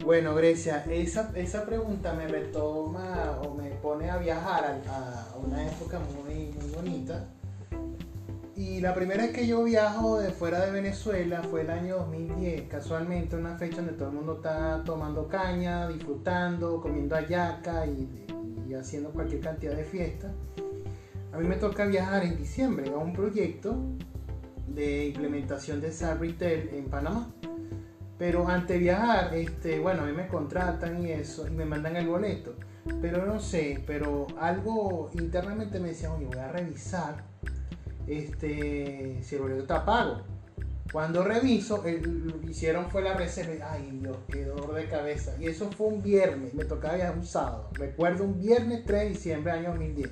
Bueno, 0.06 0.34
Grecia, 0.36 0.86
esa, 0.90 1.34
esa 1.36 1.66
pregunta 1.66 2.14
me 2.14 2.30
retoma 2.30 3.38
o 3.44 3.54
me 3.54 3.72
pone 3.72 4.10
a 4.10 4.16
viajar 4.16 4.82
a, 4.88 5.36
una 5.46 5.68
época 5.68 6.00
muy, 6.00 6.46
muy 6.46 6.72
bonita. 6.72 7.26
Y 8.56 8.80
la 8.80 8.94
primera 8.94 9.24
vez 9.24 9.34
que 9.34 9.46
yo 9.46 9.66
viajo 9.66 10.18
de 10.18 10.32
fuera 10.32 10.66
de 10.66 10.72
Venezuela 10.72 11.44
fue 11.44 11.62
el 11.62 11.70
año 11.70 11.98
2010, 11.98 12.70
casualmente 12.70 13.36
una 13.36 13.58
fecha 13.58 13.78
donde 13.78 13.94
todo 13.94 14.10
el 14.10 14.16
mundo 14.16 14.36
está 14.36 14.82
tomando 14.86 15.28
caña, 15.28 15.90
disfrutando, 15.90 16.80
comiendo 16.80 17.18
ayaca 17.18 17.86
y, 17.86 18.08
y 18.66 18.74
haciendo 18.74 19.10
cualquier 19.12 19.42
cantidad 19.42 19.76
de 19.76 19.84
fiestas. 19.84 20.32
A 21.34 21.38
mí 21.38 21.46
me 21.50 21.58
toca 21.58 21.86
viajar 21.86 22.24
en 22.24 22.38
diciembre 22.38 22.90
a 22.94 22.98
un 22.98 23.12
proyecto 23.12 23.76
de 24.68 25.08
implementación 25.08 25.82
de 25.82 25.92
SAP 25.92 26.22
Retail 26.22 26.70
en 26.74 26.86
Panamá. 26.86 27.30
Pero 28.18 28.48
antes 28.48 28.78
de 28.78 28.78
viajar, 28.78 29.36
este, 29.36 29.82
bueno, 29.82 30.04
a 30.04 30.06
mí 30.06 30.14
me 30.14 30.30
contratan 30.30 31.06
y 31.06 31.12
eso, 31.12 31.46
y 31.46 31.52
me 31.52 31.66
mandan 31.66 31.98
el 31.98 32.08
boleto. 32.08 32.56
Pero 33.02 33.26
no 33.26 33.42
sé, 33.42 33.84
pero 33.86 34.28
algo 34.40 35.10
internamente 35.14 35.78
me 35.82 35.90
decía, 35.90 36.14
oye, 36.14 36.26
voy 36.26 36.38
a 36.38 36.48
revisar 36.48 37.35
este, 38.08 39.20
si 39.24 39.36
el 39.36 39.42
boleto 39.42 39.62
está 39.62 39.86
pago. 39.86 40.22
Cuando 40.92 41.24
reviso, 41.24 41.78
lo 41.78 42.40
que 42.40 42.48
hicieron 42.50 42.90
fue 42.90 43.02
la 43.02 43.16
reserva. 43.16 43.72
Ay, 43.72 44.00
Dios, 44.02 44.18
qué 44.32 44.46
dolor 44.46 44.76
de 44.76 44.86
cabeza. 44.86 45.36
Y 45.40 45.48
eso 45.48 45.70
fue 45.72 45.88
un 45.88 46.02
viernes, 46.02 46.54
me 46.54 46.64
tocaba 46.64 46.96
viajar 46.96 47.18
un 47.18 47.26
sábado. 47.26 47.70
Recuerdo 47.74 48.24
un 48.24 48.40
viernes 48.40 48.84
3 48.86 49.02
de 49.02 49.10
diciembre 49.10 49.52
año 49.52 49.70
2010. 49.70 50.12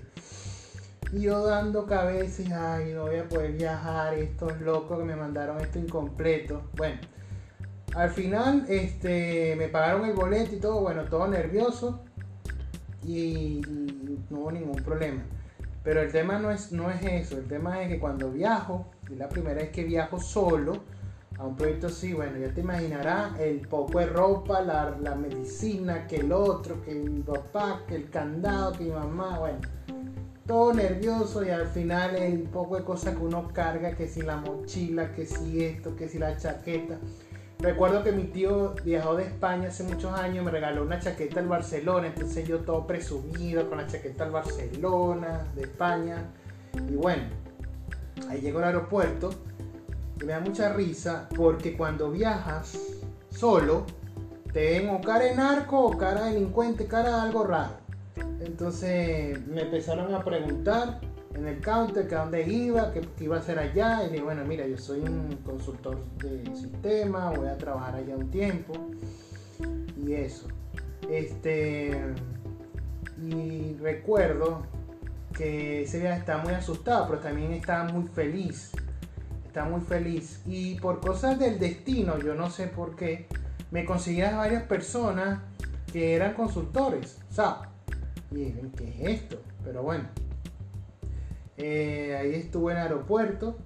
Y 1.14 1.22
yo 1.22 1.46
dando 1.46 1.86
cabezas, 1.86 2.52
ay, 2.52 2.94
no 2.94 3.04
voy 3.04 3.18
a 3.18 3.30
poder 3.30 3.52
viajar, 3.52 4.16
estos 4.16 4.60
locos 4.62 4.98
que 4.98 5.06
me 5.06 5.16
mandaron 5.16 5.62
esto 5.62 5.78
incompleto. 5.78 6.64
Bueno, 6.76 7.00
al 7.96 8.10
final 8.10 8.66
este, 8.68 9.56
me 9.56 9.68
pagaron 9.68 10.06
el 10.06 10.14
boleto 10.14 10.56
y 10.56 10.60
todo, 10.60 10.82
bueno, 10.82 11.04
todo 11.06 11.28
nervioso 11.28 12.04
y, 13.06 13.62
no 14.30 14.40
hubo 14.40 14.52
ningún 14.52 14.78
problema. 14.78 15.24
Pero 15.84 16.02
el 16.02 16.12
tema 16.12 16.40
no 16.40 16.52
es, 16.52 16.72
no 16.72 16.90
es 16.90 17.04
eso, 17.04 17.38
el 17.38 17.46
tema 17.46 17.82
es 17.82 17.90
que 17.90 18.00
cuando 18.00 18.32
viajo, 18.32 18.88
y 19.12 19.16
la 19.16 19.28
primera 19.28 19.56
vez 19.56 19.70
que 19.72 19.84
viajo 19.84 20.20
solo 20.20 20.82
a 21.38 21.46
un 21.46 21.56
proyecto 21.56 21.88
así, 21.88 22.14
bueno, 22.14 22.38
ya 22.38 22.54
te 22.54 22.62
imaginarás 22.62 23.38
el 23.40 23.68
poco 23.68 24.00
de 24.00 24.06
ropa, 24.06 24.62
la, 24.62 24.96
la 25.02 25.16
medicina, 25.16 26.08
que 26.08 26.18
el 26.18 26.32
otro, 26.32 26.82
que 26.84 26.94
mi 26.94 27.22
papá, 27.22 27.82
que 27.88 27.96
el 27.96 28.10
candado, 28.10 28.72
que 28.74 28.86
mi 28.86 28.92
mamá, 28.92 29.40
bueno 29.40 29.60
todo 30.46 30.74
nervioso 30.74 31.44
y 31.46 31.50
al 31.50 31.68
final 31.68 32.16
el 32.16 32.42
poco 32.44 32.76
de 32.76 32.84
cosas 32.84 33.16
que 33.16 33.24
uno 33.24 33.48
carga, 33.54 33.96
que 33.96 34.08
si 34.08 34.22
la 34.22 34.38
mochila, 34.38 35.14
que 35.14 35.26
si 35.26 35.64
esto, 35.64 35.96
que 35.96 36.10
si 36.10 36.20
la 36.20 36.38
chaqueta. 36.38 36.98
Recuerdo 37.64 38.04
que 38.04 38.12
mi 38.12 38.26
tío 38.26 38.76
viajó 38.84 39.16
de 39.16 39.24
España 39.24 39.70
hace 39.70 39.84
muchos 39.84 40.12
años, 40.12 40.44
me 40.44 40.52
regaló 40.52 40.84
una 40.84 41.00
chaqueta 41.00 41.40
al 41.40 41.48
Barcelona, 41.48 42.08
entonces 42.08 42.46
yo 42.46 42.60
todo 42.60 42.86
presumido 42.86 43.70
con 43.70 43.78
la 43.78 43.88
chaqueta 43.88 44.26
al 44.26 44.32
Barcelona, 44.32 45.46
de 45.56 45.62
España. 45.62 46.26
Y 46.90 46.96
bueno, 46.96 47.24
ahí 48.30 48.42
llego 48.42 48.60
al 48.60 48.66
aeropuerto 48.66 49.30
y 50.20 50.26
me 50.26 50.34
da 50.34 50.42
mucha 50.42 50.74
risa 50.74 51.30
porque 51.38 51.78
cuando 51.78 52.12
viajas 52.12 52.78
solo, 53.30 53.86
te 54.52 54.72
ven 54.72 54.90
o 54.90 55.00
cara 55.00 55.24
de 55.24 55.34
narco 55.34 55.86
o 55.86 55.98
cara 55.98 56.26
de 56.26 56.34
delincuente, 56.34 56.86
cara 56.86 57.16
de 57.16 57.22
algo 57.22 57.46
raro. 57.46 57.78
Entonces 58.42 59.40
me 59.48 59.62
empezaron 59.62 60.14
a 60.14 60.22
preguntar 60.26 61.00
en 61.36 61.48
el 61.48 61.60
counter 61.62 62.08
que 62.08 62.16
a 62.16 62.20
dónde 62.20 62.48
iba, 62.48 62.92
qué, 62.94 63.02
iba 63.20 63.38
a 63.38 63.40
hacer 63.40 63.60
allá. 63.60 64.04
Y 64.06 64.12
dije, 64.12 64.24
bueno, 64.24 64.44
mira, 64.46 64.68
yo 64.68 64.78
soy 64.78 65.00
un 65.00 65.38
consultor 65.44 65.98
de 66.18 66.44
sistema, 66.56 67.32
voy 67.32 67.48
a 67.48 67.58
trabajar 67.58 67.96
allá 67.96 68.16
un 68.16 68.30
tiempo. 68.30 68.74
Y 69.98 70.14
eso. 70.14 70.48
Este. 71.10 72.00
Y 73.22 73.76
recuerdo 73.82 74.64
que 75.34 75.84
ese 75.84 76.00
día 76.00 76.16
estaba 76.16 76.44
muy 76.44 76.54
asustado, 76.54 77.08
pero 77.08 77.20
también 77.20 77.54
estaba 77.54 77.92
muy 77.92 78.08
feliz. 78.08 78.72
Estaba 79.46 79.70
muy 79.70 79.82
feliz. 79.82 80.42
Y 80.46 80.76
por 80.76 81.00
cosas 81.00 81.40
del 81.40 81.60
destino, 81.60 82.20
yo 82.20 82.36
no 82.36 82.50
sé 82.50 82.68
por 82.68 82.96
qué, 82.96 83.28
me 83.72 83.86
conseguí 83.86 84.22
a 84.22 84.36
varias 84.38 84.64
personas 84.64 85.40
que 85.92 86.16
eran 86.16 86.34
consultores. 86.34 87.20
O 87.30 87.34
sea, 87.34 87.70
y 88.32 88.52
¿qué 88.76 88.90
es 88.90 89.22
esto? 89.22 89.42
Pero 89.64 89.84
bueno, 89.84 90.06
eh, 91.58 92.18
ahí 92.20 92.36
estuve 92.36 92.72
en 92.72 92.80
el 92.80 92.84
aeropuerto, 92.84 93.58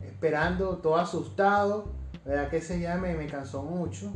esperando, 0.00 0.78
todo 0.78 0.96
asustado, 0.96 1.92
verdad 2.24 2.50
que 2.50 2.58
ese 2.58 2.76
día 2.78 2.96
me, 2.96 3.26
cansó 3.26 3.62
mucho. 3.62 4.12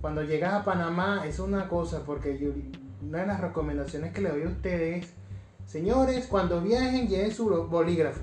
Cuando 0.00 0.22
llegas 0.22 0.54
a 0.54 0.64
Panamá 0.64 1.24
es 1.26 1.38
una 1.38 1.68
cosa, 1.68 2.02
porque 2.04 2.72
una 3.02 3.20
de 3.20 3.26
las 3.26 3.40
recomendaciones 3.40 4.12
que 4.12 4.20
le 4.20 4.30
doy 4.30 4.42
a 4.42 4.48
ustedes 4.48 5.04
es, 5.04 5.14
señores, 5.66 6.26
cuando 6.26 6.60
viajen 6.60 7.08
lleven 7.08 7.32
su 7.32 7.48
bolígrafo. 7.66 8.22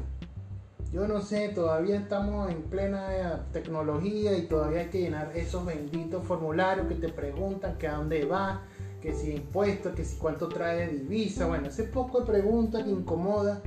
Yo 0.92 1.08
no 1.08 1.22
sé, 1.22 1.50
todavía 1.50 1.98
estamos 1.98 2.52
en 2.52 2.64
plena 2.64 3.46
tecnología 3.54 4.38
y 4.38 4.42
todavía 4.48 4.82
hay 4.82 4.90
que 4.90 5.00
llenar 5.00 5.32
esos 5.36 5.66
benditos 5.66 6.28
formularios 6.28 6.88
que 6.88 6.96
te 6.96 7.08
preguntan 7.08 7.78
que 7.78 7.88
a 7.88 7.96
dónde 7.96 8.26
va, 8.26 8.64
que 9.02 9.14
si 9.14 9.32
impuestos, 9.32 9.94
que 9.96 10.06
si 10.06 10.18
cuánto 10.18 10.48
trae 10.48 10.88
de 10.88 10.94
divisa, 11.00 11.48
bueno, 11.48 11.68
ese 11.68 11.84
poco 11.84 12.22
de 12.22 12.28
preguntas 12.28 12.84
que 12.84 12.90
incomoda. 12.90 13.62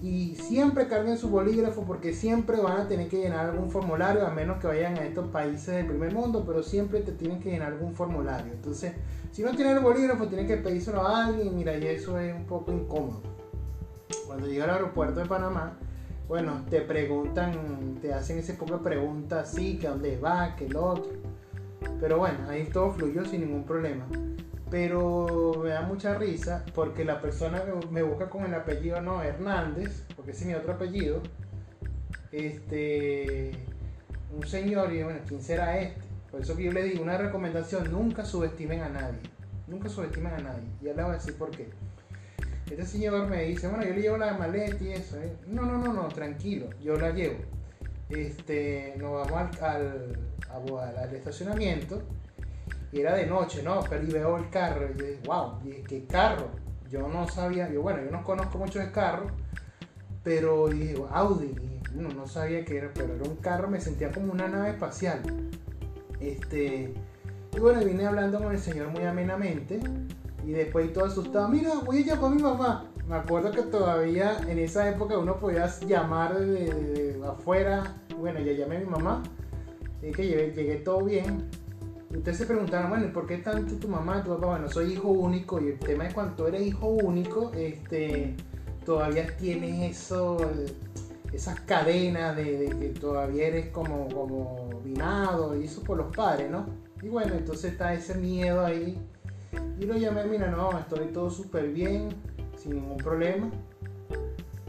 Y 0.00 0.34
siempre 0.34 0.88
carguen 0.88 1.16
su 1.16 1.28
bolígrafo 1.28 1.84
porque 1.84 2.12
siempre 2.12 2.60
van 2.60 2.80
a 2.80 2.88
tener 2.88 3.08
que 3.08 3.18
llenar 3.18 3.50
algún 3.50 3.70
formulario, 3.70 4.26
a 4.26 4.30
menos 4.30 4.58
que 4.58 4.66
vayan 4.66 4.98
a 4.98 5.04
estos 5.04 5.28
países 5.28 5.76
del 5.76 5.86
primer 5.86 6.12
mundo, 6.12 6.42
pero 6.44 6.64
siempre 6.64 7.00
te 7.02 7.12
tienen 7.12 7.38
que 7.38 7.50
llenar 7.50 7.72
algún 7.72 7.94
formulario. 7.94 8.52
Entonces, 8.52 8.94
si 9.30 9.42
no 9.42 9.54
tienes 9.54 9.76
el 9.76 9.82
bolígrafo, 9.82 10.26
tienes 10.26 10.48
que 10.48 10.56
pedírselo 10.56 11.02
a 11.02 11.26
alguien, 11.26 11.54
mira, 11.54 11.76
y 11.76 11.86
eso 11.86 12.18
es 12.18 12.34
un 12.34 12.46
poco 12.46 12.72
incómodo. 12.72 13.20
Cuando 14.26 14.48
llegué 14.48 14.62
al 14.62 14.70
aeropuerto 14.70 15.20
de 15.20 15.26
Panamá, 15.26 15.78
bueno, 16.26 16.64
te 16.68 16.80
preguntan, 16.80 17.98
te 18.00 18.12
hacen 18.12 18.38
ese 18.38 18.54
poco 18.54 18.78
de 18.78 18.82
preguntas, 18.82 19.52
sí, 19.54 19.78
que 19.78 19.86
dónde 19.86 20.18
va, 20.18 20.56
que 20.56 20.66
el 20.66 20.76
otro. 20.76 21.12
Pero 22.00 22.18
bueno, 22.18 22.48
ahí 22.48 22.64
todo 22.64 22.92
fluyó 22.92 23.24
sin 23.24 23.42
ningún 23.42 23.64
problema. 23.64 24.06
Pero 24.70 25.60
me 25.62 25.70
da 25.70 25.82
mucha 25.82 26.14
risa 26.14 26.64
porque 26.74 27.04
la 27.04 27.20
persona 27.20 27.62
me 27.90 28.02
busca 28.02 28.30
con 28.30 28.44
el 28.44 28.54
apellido, 28.54 29.00
no, 29.00 29.22
Hernández, 29.22 30.04
porque 30.16 30.30
ese 30.30 30.42
es 30.42 30.46
mi 30.48 30.54
otro 30.54 30.72
apellido. 30.72 31.20
Este, 32.30 33.52
un 34.34 34.46
señor, 34.46 34.92
y 34.92 35.02
bueno, 35.02 35.20
¿quién 35.26 35.42
será 35.42 35.78
este? 35.78 36.00
Por 36.30 36.40
eso 36.40 36.56
que 36.56 36.64
yo 36.64 36.72
le 36.72 36.82
digo, 36.84 37.02
una 37.02 37.18
recomendación, 37.18 37.92
nunca 37.92 38.24
subestimen 38.24 38.80
a 38.80 38.88
nadie. 38.88 39.20
Nunca 39.66 39.90
subestimen 39.90 40.32
a 40.32 40.38
nadie. 40.38 40.64
Y 40.80 40.84
le 40.84 40.94
voy 40.94 41.04
a 41.04 41.12
decir 41.12 41.36
por 41.36 41.50
qué. 41.50 41.68
Este 42.70 42.86
señor 42.86 43.28
me 43.28 43.44
dice, 43.44 43.68
bueno, 43.68 43.84
yo 43.84 43.92
le 43.92 44.00
llevo 44.00 44.16
la 44.16 44.32
maleta 44.32 44.82
y 44.82 44.92
eso. 44.92 45.20
¿eh? 45.20 45.36
No, 45.46 45.66
no, 45.66 45.76
no, 45.76 45.92
no, 45.92 46.08
tranquilo, 46.08 46.70
yo 46.80 46.96
la 46.96 47.10
llevo. 47.10 47.36
Este, 48.08 48.94
nos 48.96 49.30
vamos 49.30 49.60
al, 49.60 50.16
estacionamiento 51.14 52.02
y 52.92 53.00
era 53.00 53.14
de 53.14 53.26
noche, 53.26 53.62
¿no? 53.62 53.80
Pero 53.88 54.04
y 54.04 54.12
veo 54.12 54.36
el 54.36 54.50
carro 54.50 54.88
y 54.90 54.94
dije, 54.94 55.20
wow, 55.24 55.58
¿qué 55.88 56.06
carro? 56.06 56.48
Yo 56.90 57.08
no 57.08 57.26
sabía, 57.26 57.70
yo 57.70 57.82
bueno, 57.82 58.02
yo 58.04 58.10
no 58.10 58.22
conozco 58.22 58.58
mucho 58.58 58.78
de 58.78 58.92
carro, 58.92 59.26
pero 60.22 60.68
dije, 60.68 60.96
Audi, 61.10 61.54
no, 61.94 62.10
no 62.10 62.26
sabía 62.26 62.64
qué 62.64 62.78
era, 62.78 62.90
pero 62.94 63.14
era 63.14 63.24
un 63.24 63.36
carro, 63.36 63.68
me 63.68 63.80
sentía 63.80 64.12
como 64.12 64.32
una 64.32 64.48
nave 64.48 64.70
espacial. 64.70 65.22
Este, 66.20 66.94
y 67.54 67.58
bueno, 67.58 67.84
vine 67.84 68.06
hablando 68.06 68.38
con 68.38 68.52
el 68.52 68.58
señor 68.58 68.88
muy 68.88 69.04
amenamente 69.04 69.80
y 70.46 70.52
después 70.52 70.92
todo 70.92 71.06
asustado, 71.06 71.48
mira, 71.48 71.72
voy 71.84 72.02
a 72.02 72.06
llamar 72.06 72.24
a 72.24 72.34
mi 72.34 72.42
mamá. 72.42 72.88
Me 73.08 73.16
acuerdo 73.16 73.50
que 73.50 73.62
todavía 73.62 74.38
en 74.48 74.58
esa 74.58 74.88
época 74.88 75.18
uno 75.18 75.38
podía 75.38 75.66
llamar 75.86 76.38
de, 76.38 77.20
afuera. 77.26 77.96
Bueno, 78.18 78.40
ya 78.40 78.52
llamé 78.52 78.76
a 78.76 78.80
mi 78.80 78.86
mamá. 78.86 79.22
Y 80.02 80.10
que 80.12 80.26
llegué, 80.26 80.76
todo 80.76 81.04
bien. 81.04 81.48
Ustedes 82.10 82.38
se 82.38 82.46
preguntaron, 82.46 82.90
bueno, 82.90 83.12
¿por 83.12 83.26
qué 83.26 83.38
tanto 83.38 83.76
tu 83.76 83.88
mamá, 83.88 84.22
tu 84.22 84.30
papá? 84.30 84.46
Bueno, 84.48 84.68
soy 84.68 84.92
hijo 84.92 85.08
único 85.08 85.60
y 85.60 85.68
el 85.68 85.78
tema 85.78 86.06
es 86.06 86.14
cuando 86.14 86.46
eres 86.46 86.62
hijo 86.62 86.88
único, 86.88 87.52
este, 87.54 88.36
todavía 88.84 89.34
tienes 89.38 89.96
eso, 89.96 90.36
esas 91.32 91.60
cadenas 91.60 92.36
de, 92.36 92.74
que 92.78 92.88
todavía 92.88 93.46
eres 93.46 93.68
como, 93.68 94.08
como 94.08 94.82
binado 94.84 95.58
y 95.58 95.64
eso 95.64 95.82
por 95.82 95.96
los 95.96 96.14
padres, 96.14 96.50
¿no? 96.50 96.66
Y 97.02 97.08
bueno, 97.08 97.34
entonces 97.34 97.72
está 97.72 97.94
ese 97.94 98.14
miedo 98.16 98.64
ahí 98.64 98.98
y 99.78 99.84
lo 99.84 99.96
llamé, 99.96 100.24
mira, 100.24 100.50
no, 100.50 100.78
estoy 100.78 101.06
todo 101.08 101.30
súper 101.30 101.68
bien, 101.68 102.10
sin 102.56 102.74
ningún 102.76 102.98
problema 102.98 103.50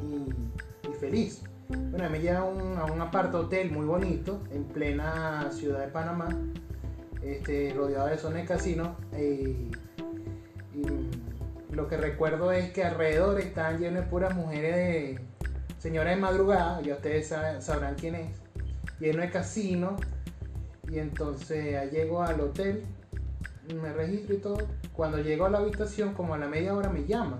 y, 0.02 0.94
feliz. 0.94 1.44
Bueno, 1.92 2.10
me 2.10 2.20
lleva 2.20 2.40
a 2.40 2.44
un, 2.44 2.78
a 2.78 2.86
un 2.86 3.02
apart 3.02 3.34
hotel 3.34 3.72
muy 3.72 3.86
bonito 3.86 4.42
en 4.52 4.64
plena 4.66 5.50
ciudad 5.52 5.80
de 5.80 5.88
Panamá, 5.88 6.30
este, 7.22 7.74
rodeado 7.76 8.08
de 8.08 8.18
zonas 8.18 8.42
de 8.42 8.46
casino. 8.48 8.96
y 9.18 9.72
lo 11.72 11.88
que 11.88 11.98
recuerdo 11.98 12.52
es 12.52 12.72
que 12.72 12.84
alrededor 12.84 13.40
están 13.40 13.80
llenos 13.80 14.04
de 14.04 14.10
puras 14.10 14.36
mujeres 14.36 14.76
de 14.76 15.20
señoras 15.80 16.16
de 16.16 16.22
madrugada, 16.22 16.82
ya 16.82 16.94
ustedes 16.94 17.28
sabrán 17.28 17.96
quién 17.96 18.16
es, 18.16 18.28
lleno 19.00 19.22
de 19.22 19.30
casino. 19.30 19.98
Y 20.90 21.00
entonces 21.00 21.92
llego 21.92 22.22
al 22.22 22.40
hotel 22.42 22.86
me 23.74 23.94
registro 23.94 24.36
y 24.36 24.38
todo. 24.40 24.58
Cuando 24.94 25.20
llego 25.20 25.46
a 25.46 25.50
la 25.50 25.60
habitación, 25.60 26.14
como 26.14 26.34
a 26.34 26.38
la 26.38 26.48
media 26.48 26.76
hora 26.76 26.90
me 26.90 27.06
llama 27.06 27.40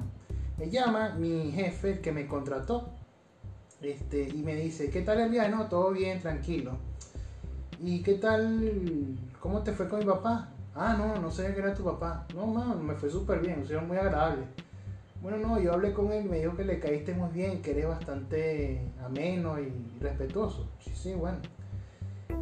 Me 0.58 0.70
llama 0.70 1.16
mi 1.16 1.52
jefe, 1.52 1.92
el 1.92 2.02
que 2.02 2.12
me 2.12 2.28
contrató. 2.28 2.94
Este, 3.84 4.30
y 4.30 4.42
me 4.44 4.56
dice, 4.56 4.90
¿qué 4.90 5.02
tal 5.02 5.20
el? 5.20 5.52
No, 5.52 5.68
todo 5.68 5.92
bien, 5.92 6.22
tranquilo. 6.22 6.78
¿Y 7.82 8.02
qué 8.02 8.14
tal? 8.14 9.18
¿Cómo 9.42 9.62
te 9.62 9.74
fue 9.74 9.90
con 9.90 10.00
mi 10.00 10.06
papá? 10.06 10.50
Ah, 10.74 10.96
no, 10.98 11.22
no 11.22 11.30
sé 11.30 11.54
que 11.54 11.60
era 11.60 11.74
tu 11.74 11.84
papá. 11.84 12.26
No, 12.34 12.48
me 12.76 12.96
fue 12.96 13.10
súper 13.10 13.40
bien, 13.42 13.60
un 13.60 13.68
señor 13.68 13.84
muy 13.84 13.98
agradable. 13.98 14.46
Bueno, 15.22 15.38
no, 15.38 15.60
yo 15.60 15.74
hablé 15.74 15.94
con 15.94 16.12
él, 16.14 16.26
me 16.26 16.40
dijo 16.40 16.56
que 16.56 16.64
le 16.64 16.80
caíste 16.80 17.14
muy 17.14 17.30
bien, 17.32 17.62
que 17.62 17.72
eres 17.72 17.88
bastante 17.88 18.82
ameno 19.04 19.60
y 19.60 19.72
respetuoso. 20.00 20.70
Sí, 20.80 20.92
sí, 20.96 21.14
bueno. 21.14 21.40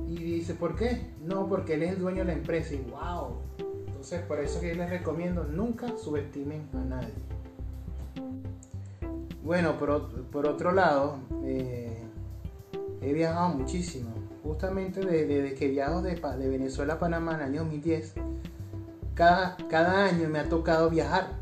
Y 0.08 0.16
dice, 0.16 0.54
¿por 0.54 0.76
qué? 0.76 1.12
No, 1.24 1.48
porque 1.48 1.74
él 1.74 1.84
es 1.84 1.94
el 1.94 2.00
dueño 2.00 2.20
de 2.20 2.26
la 2.26 2.34
empresa. 2.34 2.76
Y 2.76 2.86
wow, 2.92 3.38
entonces, 3.88 4.22
por 4.22 4.40
eso 4.40 4.62
que 4.62 4.70
yo 4.70 4.76
les 4.76 4.90
recomiendo, 4.90 5.44
nunca 5.44 5.98
subestimen 5.98 6.70
a 6.74 6.84
nadie. 6.86 7.14
Bueno, 9.52 9.78
por, 9.78 10.48
otro 10.48 10.72
lado, 10.72 11.18
eh, 11.44 12.02
he 13.02 13.12
viajado 13.12 13.50
muchísimo. 13.50 14.10
Justamente 14.44 15.02
desde, 15.02 15.56
que 15.56 15.68
viajo 15.68 16.02
de, 16.02 16.16
Venezuela 16.48 16.94
a 16.94 17.00
Panamá 17.00 17.34
en 17.34 17.40
el 17.42 17.46
año 17.48 17.60
2010, 17.64 18.14
cada, 19.14 19.58
cada 19.70 20.06
año 20.06 20.30
me 20.30 20.40
ha 20.40 20.48
tocado 20.48 20.90
viajar. 20.90 21.34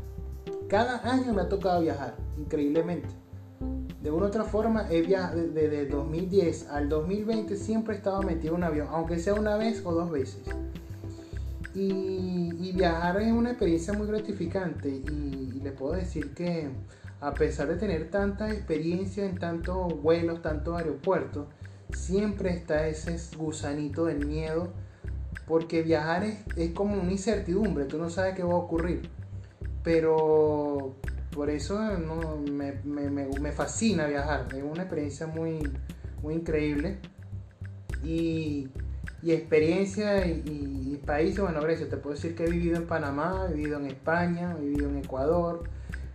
Cada 0.68 1.08
año 1.08 1.32
me 1.32 1.42
ha 1.42 1.48
tocado 1.48 1.82
viajar, 1.82 2.16
increíblemente. 2.36 3.10
De 4.02 4.10
una 4.10 4.24
u 4.24 4.28
otra 4.28 4.42
forma, 4.42 4.90
he 4.90 5.02
viajado 5.02 5.42
desde 5.42 5.86
2010 5.86 6.68
al 6.68 6.88
2020, 6.88 7.54
siempre 7.54 7.94
he 7.94 7.98
estado 7.98 8.22
metido 8.22 8.54
en 8.54 8.56
un 8.56 8.64
avión, 8.64 8.88
aunque 8.90 9.20
sea 9.20 9.34
una 9.34 9.56
vez 9.56 9.86
o 9.86 9.92
dos 9.92 10.10
veces. 10.10 10.42
Y, 11.76 12.72
viajar 12.72 13.20
es 13.20 13.30
una 13.30 13.50
experiencia 13.50 13.92
muy 13.92 14.08
gratificante 14.08 14.88
y, 14.88 15.60
le 15.62 15.70
puedo 15.70 15.92
decir 15.92 16.34
que 16.34 16.70
a 17.20 17.34
pesar 17.34 17.68
de 17.68 17.76
tener 17.76 18.10
tanta 18.10 18.50
experiencia 18.52 19.26
en 19.26 19.38
tantos 19.38 20.00
vuelos, 20.00 20.42
tantos 20.42 20.76
aeropuertos, 20.76 21.48
siempre 21.92 22.50
está 22.50 22.86
ese 22.86 23.16
gusanito 23.36 24.04
del 24.04 24.26
miedo 24.26 24.72
porque 25.46 25.82
viajar 25.82 26.24
es, 26.24 26.70
como 26.72 26.94
una 26.94 27.10
incertidumbre, 27.10 27.84
tú 27.84 27.98
no 27.98 28.08
sabes 28.08 28.34
qué 28.34 28.42
va 28.42 28.52
a 28.52 28.56
ocurrir. 28.56 29.02
Pero 29.82 30.94
por 31.32 31.50
eso 31.50 31.78
me, 32.50 33.52
fascina 33.52 34.06
viajar, 34.06 34.46
es 34.54 34.62
una 34.62 34.82
experiencia 34.82 35.26
muy, 35.26 35.60
muy 36.22 36.34
increíble. 36.34 36.98
Y 38.04 38.68
y 39.22 39.32
experiencia 39.32 40.26
y, 40.26 41.00
países, 41.04 41.40
bueno, 41.40 41.60
Grecia, 41.60 41.88
te 41.88 41.96
puedo 41.96 42.14
decir 42.14 42.34
que 42.34 42.44
he 42.44 42.50
vivido 42.50 42.76
en 42.76 42.86
Panamá, 42.86 43.46
he 43.50 43.54
vivido 43.54 43.78
en 43.78 43.86
España, 43.86 44.56
he 44.58 44.64
vivido 44.64 44.88
en 44.88 44.98
Ecuador, 44.98 45.64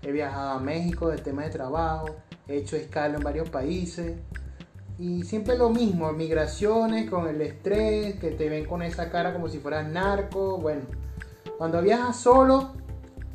he 0.05 0.11
viajado 0.11 0.51
a 0.51 0.59
México 0.59 1.09
de 1.09 1.17
tema 1.17 1.43
de 1.43 1.49
trabajo, 1.49 2.07
he 2.47 2.57
hecho 2.57 2.75
escala 2.75 3.17
en 3.17 3.23
varios 3.23 3.49
países. 3.49 4.17
Y 4.97 5.23
siempre 5.23 5.57
lo 5.57 5.69
mismo, 5.69 6.11
migraciones 6.13 7.09
con 7.09 7.27
el 7.27 7.41
estrés, 7.41 8.15
que 8.15 8.31
te 8.31 8.47
ven 8.47 8.65
con 8.65 8.81
esa 8.81 9.09
cara 9.09 9.33
como 9.33 9.49
si 9.49 9.59
fueras 9.59 9.87
narco. 9.87 10.57
Bueno, 10.57 10.83
cuando 11.57 11.81
viajas 11.81 12.17
solo, 12.17 12.71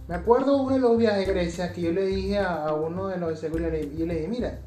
me 0.08 0.14
acuerdo 0.14 0.56
uno 0.62 0.74
de 0.74 0.80
los 0.80 0.96
viajes 0.96 1.26
de 1.26 1.32
Grecia 1.32 1.72
que 1.72 1.82
yo 1.82 1.92
le 1.92 2.06
dije 2.06 2.38
a, 2.38 2.72
uno 2.72 3.08
de 3.08 3.18
los 3.18 3.30
de 3.30 3.36
seguridad, 3.36 3.70
yo 3.70 4.06
le 4.06 4.14
dije, 4.14 4.28
mira, 4.28 4.60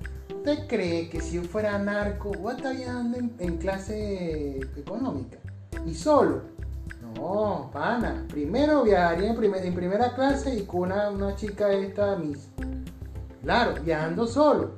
¿Usted 0.43 0.67
cree 0.67 1.07
que 1.07 1.21
si 1.21 1.37
yo 1.37 1.43
fuera 1.43 1.79
narco, 1.79 2.33
voy 2.33 2.51
a 2.51 2.57
estar 2.57 2.75
viajando 2.75 3.17
en, 3.17 3.57
clase 3.59 4.57
económica? 4.75 5.37
¿Y 5.87 5.93
solo? 5.93 6.41
No, 7.23 7.69
pana. 7.71 8.25
Primero 8.27 8.83
viajaría 8.83 9.29
en, 9.29 9.75
primera 9.75 10.13
clase 10.13 10.55
y 10.55 10.65
con 10.65 10.91
una, 10.91 11.35
chica 11.37 11.71
esta 11.71 12.17
mis. 12.17 12.49
Claro, 13.41 13.81
viajando 13.81 14.27
solo. 14.27 14.71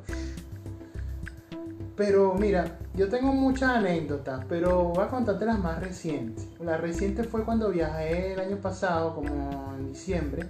Pero 1.96 2.36
mira, 2.36 2.78
yo 2.94 3.10
tengo 3.10 3.34
muchas 3.34 3.78
anécdotas, 3.78 4.46
pero 4.48 4.90
voy 4.90 5.04
a 5.04 5.08
contarte 5.08 5.44
las 5.46 5.58
más 5.58 5.80
recientes. 5.80 6.48
La 6.60 6.78
reciente 6.78 7.24
fue 7.24 7.44
cuando 7.44 7.72
viajé 7.72 8.34
el 8.34 8.40
año 8.40 8.58
pasado, 8.58 9.16
como 9.16 9.74
en 9.76 9.88
diciembre 9.88 10.48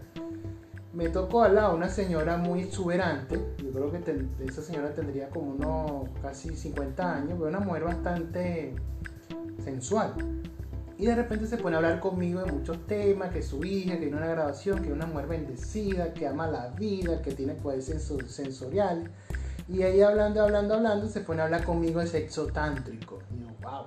me 0.91 1.09
tocó 1.09 1.43
al 1.43 1.55
lado 1.55 1.75
una 1.75 1.89
señora 1.89 2.37
muy 2.37 2.61
exuberante, 2.61 3.37
yo 3.57 3.69
creo 3.73 3.91
que 3.91 4.45
esa 4.45 4.61
señora 4.61 4.93
tendría 4.93 5.29
como 5.29 5.51
unos 5.51 6.09
casi 6.21 6.55
50 6.55 7.15
años, 7.15 7.33
pero 7.37 7.49
una 7.49 7.59
mujer 7.59 7.83
bastante 7.83 8.75
sensual. 9.61 10.13
Y 10.97 11.05
de 11.05 11.15
repente 11.15 11.45
se 11.47 11.57
pone 11.57 11.75
a 11.75 11.79
hablar 11.79 11.99
conmigo 11.99 12.41
de 12.41 12.51
muchos 12.51 12.85
temas, 12.87 13.31
que 13.31 13.43
su 13.43 13.63
hija, 13.65 13.93
que 13.93 14.01
tiene 14.01 14.17
una 14.17 14.27
grabación, 14.27 14.79
que 14.81 14.87
es 14.87 14.93
una 14.93 15.05
mujer 15.05 15.27
bendecida, 15.27 16.13
que 16.13 16.27
ama 16.27 16.47
la 16.47 16.67
vida, 16.69 17.21
que 17.21 17.31
tiene 17.31 17.53
poderes 17.53 17.85
sensoriales. 18.27 19.09
Y 19.67 19.83
ella 19.83 20.07
hablando, 20.07 20.41
hablando, 20.41 20.75
hablando, 20.75 21.07
se 21.07 21.21
pone 21.21 21.41
a 21.41 21.45
hablar 21.45 21.63
conmigo 21.63 21.99
de 21.99 22.07
sexo 22.07 22.47
tántrico. 22.47 23.19
Y 23.35 23.41
yo, 23.41 23.47
wow. 23.61 23.83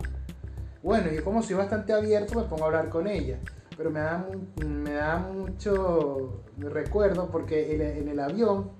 Bueno, 0.82 1.10
yo 1.10 1.24
como 1.24 1.42
soy 1.42 1.56
bastante 1.56 1.92
abierto, 1.92 2.38
me 2.38 2.44
pongo 2.46 2.64
a 2.64 2.66
hablar 2.66 2.88
con 2.88 3.06
ella 3.06 3.38
pero 3.78 3.92
me 3.92 4.00
da, 4.00 4.28
me 4.66 4.92
da 4.92 5.18
mucho 5.18 6.42
recuerdo 6.58 7.30
porque 7.30 7.76
en, 7.76 8.08
el 8.08 8.18
avión 8.18 8.72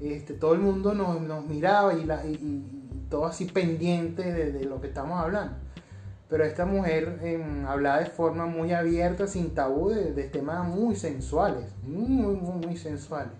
este, 0.00 0.32
todo 0.32 0.54
el 0.54 0.60
mundo 0.60 0.94
nos, 0.94 1.44
miraba 1.44 1.92
y, 1.92 2.08
y, 2.26 3.06
todo 3.10 3.26
así 3.26 3.44
pendiente 3.44 4.32
de, 4.32 4.64
lo 4.64 4.80
que 4.80 4.86
estamos 4.86 5.20
hablando. 5.20 5.56
Pero 6.30 6.44
esta 6.44 6.64
mujer 6.64 7.18
em, 7.24 7.66
hablaba 7.66 7.98
de 7.98 8.06
forma 8.06 8.46
muy 8.46 8.72
abierta, 8.72 9.26
sin 9.26 9.52
tabú, 9.52 9.90
de, 9.90 10.12
temas 10.24 10.66
muy 10.66 10.94
sensuales, 10.94 11.66
muy, 11.82 12.24
muy, 12.24 12.66
muy 12.66 12.76
sensuales. 12.76 13.34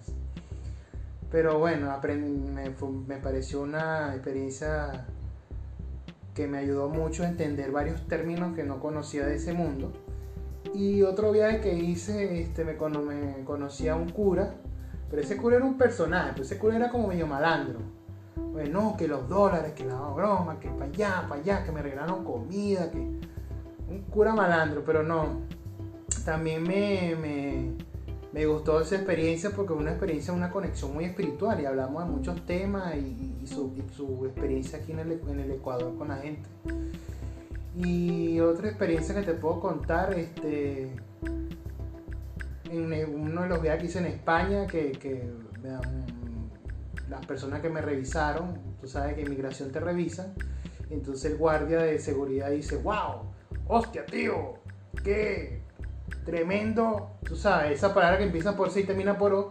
Pero 1.31 1.61
bueno, 1.61 1.97
me, 3.07 3.17
pareció 3.19 3.63
una 3.63 4.13
experiencia 4.13 5.07
que 6.35 6.49
me 6.49 6.59
ayudó 6.59 6.89
mucho 6.89 7.23
a 7.23 7.29
entender 7.29 7.71
varios 7.71 8.09
términos 8.09 8.57
que 8.57 8.65
no 8.65 8.81
conocía 8.81 9.25
de 9.25 9.37
ese 9.37 9.53
mundo. 9.53 9.93
Y 10.75 11.03
otro 11.03 11.31
viaje 11.31 11.61
que 11.61 11.75
hice, 11.75 12.41
este, 12.41 12.65
me, 12.65 12.73
a 12.73 13.95
un 13.95 14.09
cura, 14.09 14.55
pero 15.09 15.23
ese 15.23 15.37
cura 15.37 15.57
era 15.57 15.65
un 15.65 15.79
personaje, 15.79 16.33
pues 16.35 16.51
ese 16.51 16.59
cura 16.59 16.75
era 16.75 16.91
como 16.91 17.07
medio 17.07 17.29
malandro. 17.29 17.79
Pues 18.53 18.69
no, 18.69 18.97
que 18.97 19.07
los 19.07 19.29
dólares, 19.29 19.73
que 19.75 19.85
la 19.85 20.01
broma, 20.01 20.59
que 20.59 20.69
para 20.69 20.87
allá, 20.87 21.27
para 21.29 21.41
allá, 21.41 21.65
que 21.65 21.73
me 21.73 21.83
regalaron 21.83 22.25
comida, 22.25 22.91
que 22.91 22.99
un 22.99 24.03
cura 24.11 24.35
malandro, 24.35 24.83
pero 24.85 25.03
no. 25.03 25.41
También 26.25 26.63
me, 26.63 27.17
me 27.17 27.73
me 28.33 28.47
gustó 28.47 28.81
esa 28.81 28.95
experiencia 28.97 29.51
porque 29.51 29.73
fue 29.73 29.83
una 29.83 29.91
experiencia, 29.91 30.33
una 30.33 30.51
conexión 30.51 30.95
muy 30.95 31.05
espiritual 31.05 31.61
y 31.61 31.67
hablamos 31.67 32.05
de 32.05 32.11
muchos 32.11 32.47
temas 32.47 32.95
y, 32.97 33.45
su, 33.47 33.73
experiencia 34.25 34.79
aquí 34.79 34.93
en 34.93 35.01
el, 35.01 35.21
en 35.29 35.41
el, 35.41 35.51
Ecuador 35.51 35.97
con 35.97 36.09
la 36.09 36.17
gente. 36.19 36.49
Y 37.75 38.39
otra 38.41 38.69
experiencia 38.69 39.15
que 39.15 39.23
te 39.23 39.33
puedo 39.33 39.61
contar, 39.61 40.15
este, 40.15 40.93
en 42.71 43.21
uno 43.21 43.43
de 43.43 43.49
los 43.49 43.63
viajes 43.63 43.81
que 43.81 43.87
hice 43.87 43.99
en 43.99 44.07
España, 44.07 44.67
que, 44.67 44.93
que 44.93 45.29
las 47.11 47.27
personas 47.27 47.61
que 47.61 47.69
me 47.69 47.83
revisaron, 47.83 48.59
tú 48.81 48.87
sabes 48.87 49.15
que 49.15 49.23
inmigración 49.23 49.73
te 49.73 49.81
revisan, 49.81 50.33
entonces 50.91 51.33
el 51.33 51.39
guardia 51.39 51.81
de 51.81 51.99
seguridad 51.99 52.51
dice, 52.51 52.77
wow, 52.77 53.25
hostia 53.67 54.07
tío, 54.07 54.55
qué 55.03 55.63
tremendo, 56.25 57.11
tú 57.25 57.35
sabes, 57.35 57.73
esa 57.73 57.93
palabra 57.93 58.19
que 58.19 58.25
empieza 58.25 58.57
por 58.57 58.71
C 58.71 58.81
y 58.81 58.85
termina 58.85 59.19
por 59.19 59.35
O, 59.35 59.49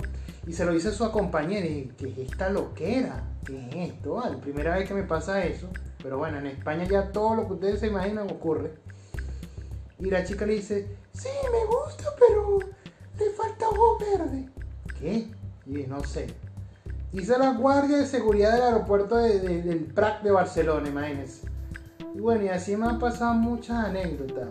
y 0.48 0.54
se 0.54 0.65
lo 0.65 0.72
dice 0.72 0.88
a 0.88 0.91
su 0.91 1.12
compañera, 1.12 1.65
y 1.65 1.91
¿qué 1.98 2.10
es 2.10 2.17
esta 2.32 2.50
loquera? 2.50 3.26
¿Qué 3.45 3.67
es 3.67 3.91
esto? 3.91 4.22
La 4.22 4.39
primera 4.39 4.78
vez 4.78 4.88
que 4.88 4.93
me 4.93 5.04
pasa 5.04 5.43
eso, 5.43 5.67
pero 6.02 6.17
bueno, 6.17 6.39
en 6.39 6.48
España 6.48 6.86
ya 6.86 7.12
todo 7.12 7.36
lo 7.36 7.48
que 7.48 7.54
ustedes 7.54 7.82
se 7.82 7.88
imaginan 7.88 8.32
ocurre. 8.32 8.72
Y 10.00 10.10
la 10.10 10.24
chica 10.24 10.45
le 10.45 10.54
dice, 10.54 10.95
sí, 11.12 11.28
me 11.52 11.65
gusta, 11.65 12.06
pero 12.17 12.60
le 13.17 13.30
falta 13.32 13.67
ojo 13.67 13.98
verde. 14.00 14.50
¿Qué? 14.98 15.28
Y 15.65 15.84
no 15.88 16.02
sé. 16.06 16.28
Dice 17.12 17.39
la 17.39 17.54
guardia 17.54 17.98
de 17.98 18.06
seguridad 18.06 18.54
del 18.54 18.62
aeropuerto 18.62 19.15
del 19.15 19.91
Prat 19.95 20.22
de 20.22 20.30
Barcelona, 20.30 20.89
imagínense. 20.89 21.48
Y 22.13 22.19
bueno, 22.19 22.43
y 22.43 22.50
así 22.50 22.78
me 22.78 22.86
han 22.86 23.00
pasado 23.00 23.34
muchas 23.34 23.86
anécdotas. 23.86 24.50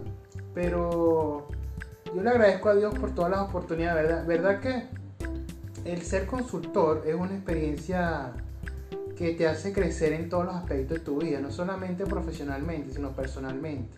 Pero 0.54 1.46
yo 2.12 2.22
le 2.22 2.30
agradezco 2.30 2.68
a 2.68 2.74
Dios 2.74 2.98
por 2.98 3.14
todas 3.14 3.30
las 3.30 3.40
oportunidades, 3.42 4.02
¿verdad? 4.02 4.26
¿Verdad 4.26 4.60
que 4.60 4.86
el 5.84 6.02
ser 6.02 6.26
consultor 6.26 7.04
es 7.06 7.14
una 7.14 7.34
experiencia 7.34 8.32
que 9.16 9.34
te 9.34 9.46
hace 9.46 9.72
crecer 9.72 10.12
en 10.12 10.28
todos 10.28 10.46
los 10.46 10.56
aspectos 10.56 10.98
de 10.98 11.04
tu 11.04 11.18
vida, 11.18 11.38
no 11.40 11.52
solamente 11.52 12.06
profesionalmente, 12.06 12.92
sino 12.92 13.12
personalmente? 13.12 13.96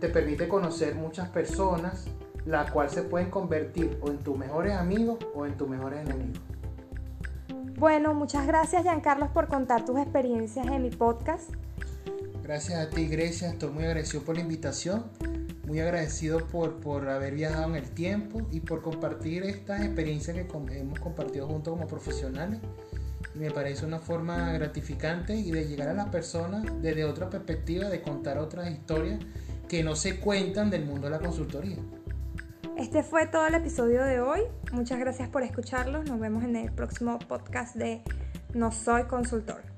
Te 0.00 0.08
permite 0.08 0.48
conocer 0.48 0.94
muchas 0.94 1.28
personas, 1.28 2.06
las 2.46 2.70
cuales 2.70 2.92
se 2.92 3.02
pueden 3.02 3.30
convertir 3.30 3.98
o 4.00 4.08
en 4.08 4.16
tus 4.18 4.38
mejores 4.38 4.72
amigos 4.72 5.18
o 5.34 5.44
en 5.44 5.58
tus 5.58 5.68
mejores 5.68 6.00
enemigos. 6.08 6.53
Bueno, 7.76 8.14
muchas 8.14 8.46
gracias 8.46 8.82
Giancarlos 8.82 9.30
por 9.30 9.48
contar 9.48 9.84
tus 9.84 9.98
experiencias 9.98 10.66
en 10.66 10.82
mi 10.82 10.90
podcast. 10.90 11.50
Gracias 12.42 12.78
a 12.78 12.90
ti, 12.90 13.06
Grecia. 13.08 13.48
Estoy 13.48 13.70
muy 13.70 13.84
agradecido 13.84 14.22
por 14.22 14.36
la 14.36 14.42
invitación 14.42 15.04
muy 15.66 15.80
agradecido 15.80 16.46
por, 16.46 16.80
por 16.80 17.08
haber 17.08 17.34
viajado 17.34 17.70
en 17.70 17.76
el 17.76 17.90
tiempo 17.90 18.46
y 18.50 18.60
por 18.60 18.82
compartir 18.82 19.44
estas 19.44 19.82
experiencias 19.82 20.36
que 20.36 20.78
hemos 20.78 21.00
compartido 21.00 21.46
juntos 21.46 21.74
como 21.74 21.86
profesionales. 21.86 22.60
Me 23.34 23.50
parece 23.50 23.84
una 23.84 23.98
forma 23.98 24.52
gratificante 24.52 25.34
y 25.34 25.50
de 25.50 25.66
llegar 25.66 25.88
a 25.88 25.94
las 25.94 26.08
personas 26.08 26.64
desde 26.82 27.04
otra 27.04 27.30
perspectiva, 27.30 27.88
de 27.88 28.02
contar 28.02 28.38
otras 28.38 28.70
historias 28.70 29.18
que 29.68 29.82
no 29.82 29.96
se 29.96 30.20
cuentan 30.20 30.70
del 30.70 30.84
mundo 30.84 31.06
de 31.06 31.12
la 31.12 31.18
consultoría. 31.18 31.78
Este 32.78 33.04
fue 33.04 33.26
todo 33.26 33.46
el 33.46 33.54
episodio 33.54 34.04
de 34.04 34.20
hoy. 34.20 34.40
Muchas 34.72 34.98
gracias 34.98 35.28
por 35.28 35.42
escucharlos. 35.42 36.06
Nos 36.06 36.18
vemos 36.18 36.42
en 36.42 36.56
el 36.56 36.72
próximo 36.72 37.18
podcast 37.20 37.76
de 37.76 38.02
No 38.52 38.72
Soy 38.72 39.04
Consultor. 39.04 39.73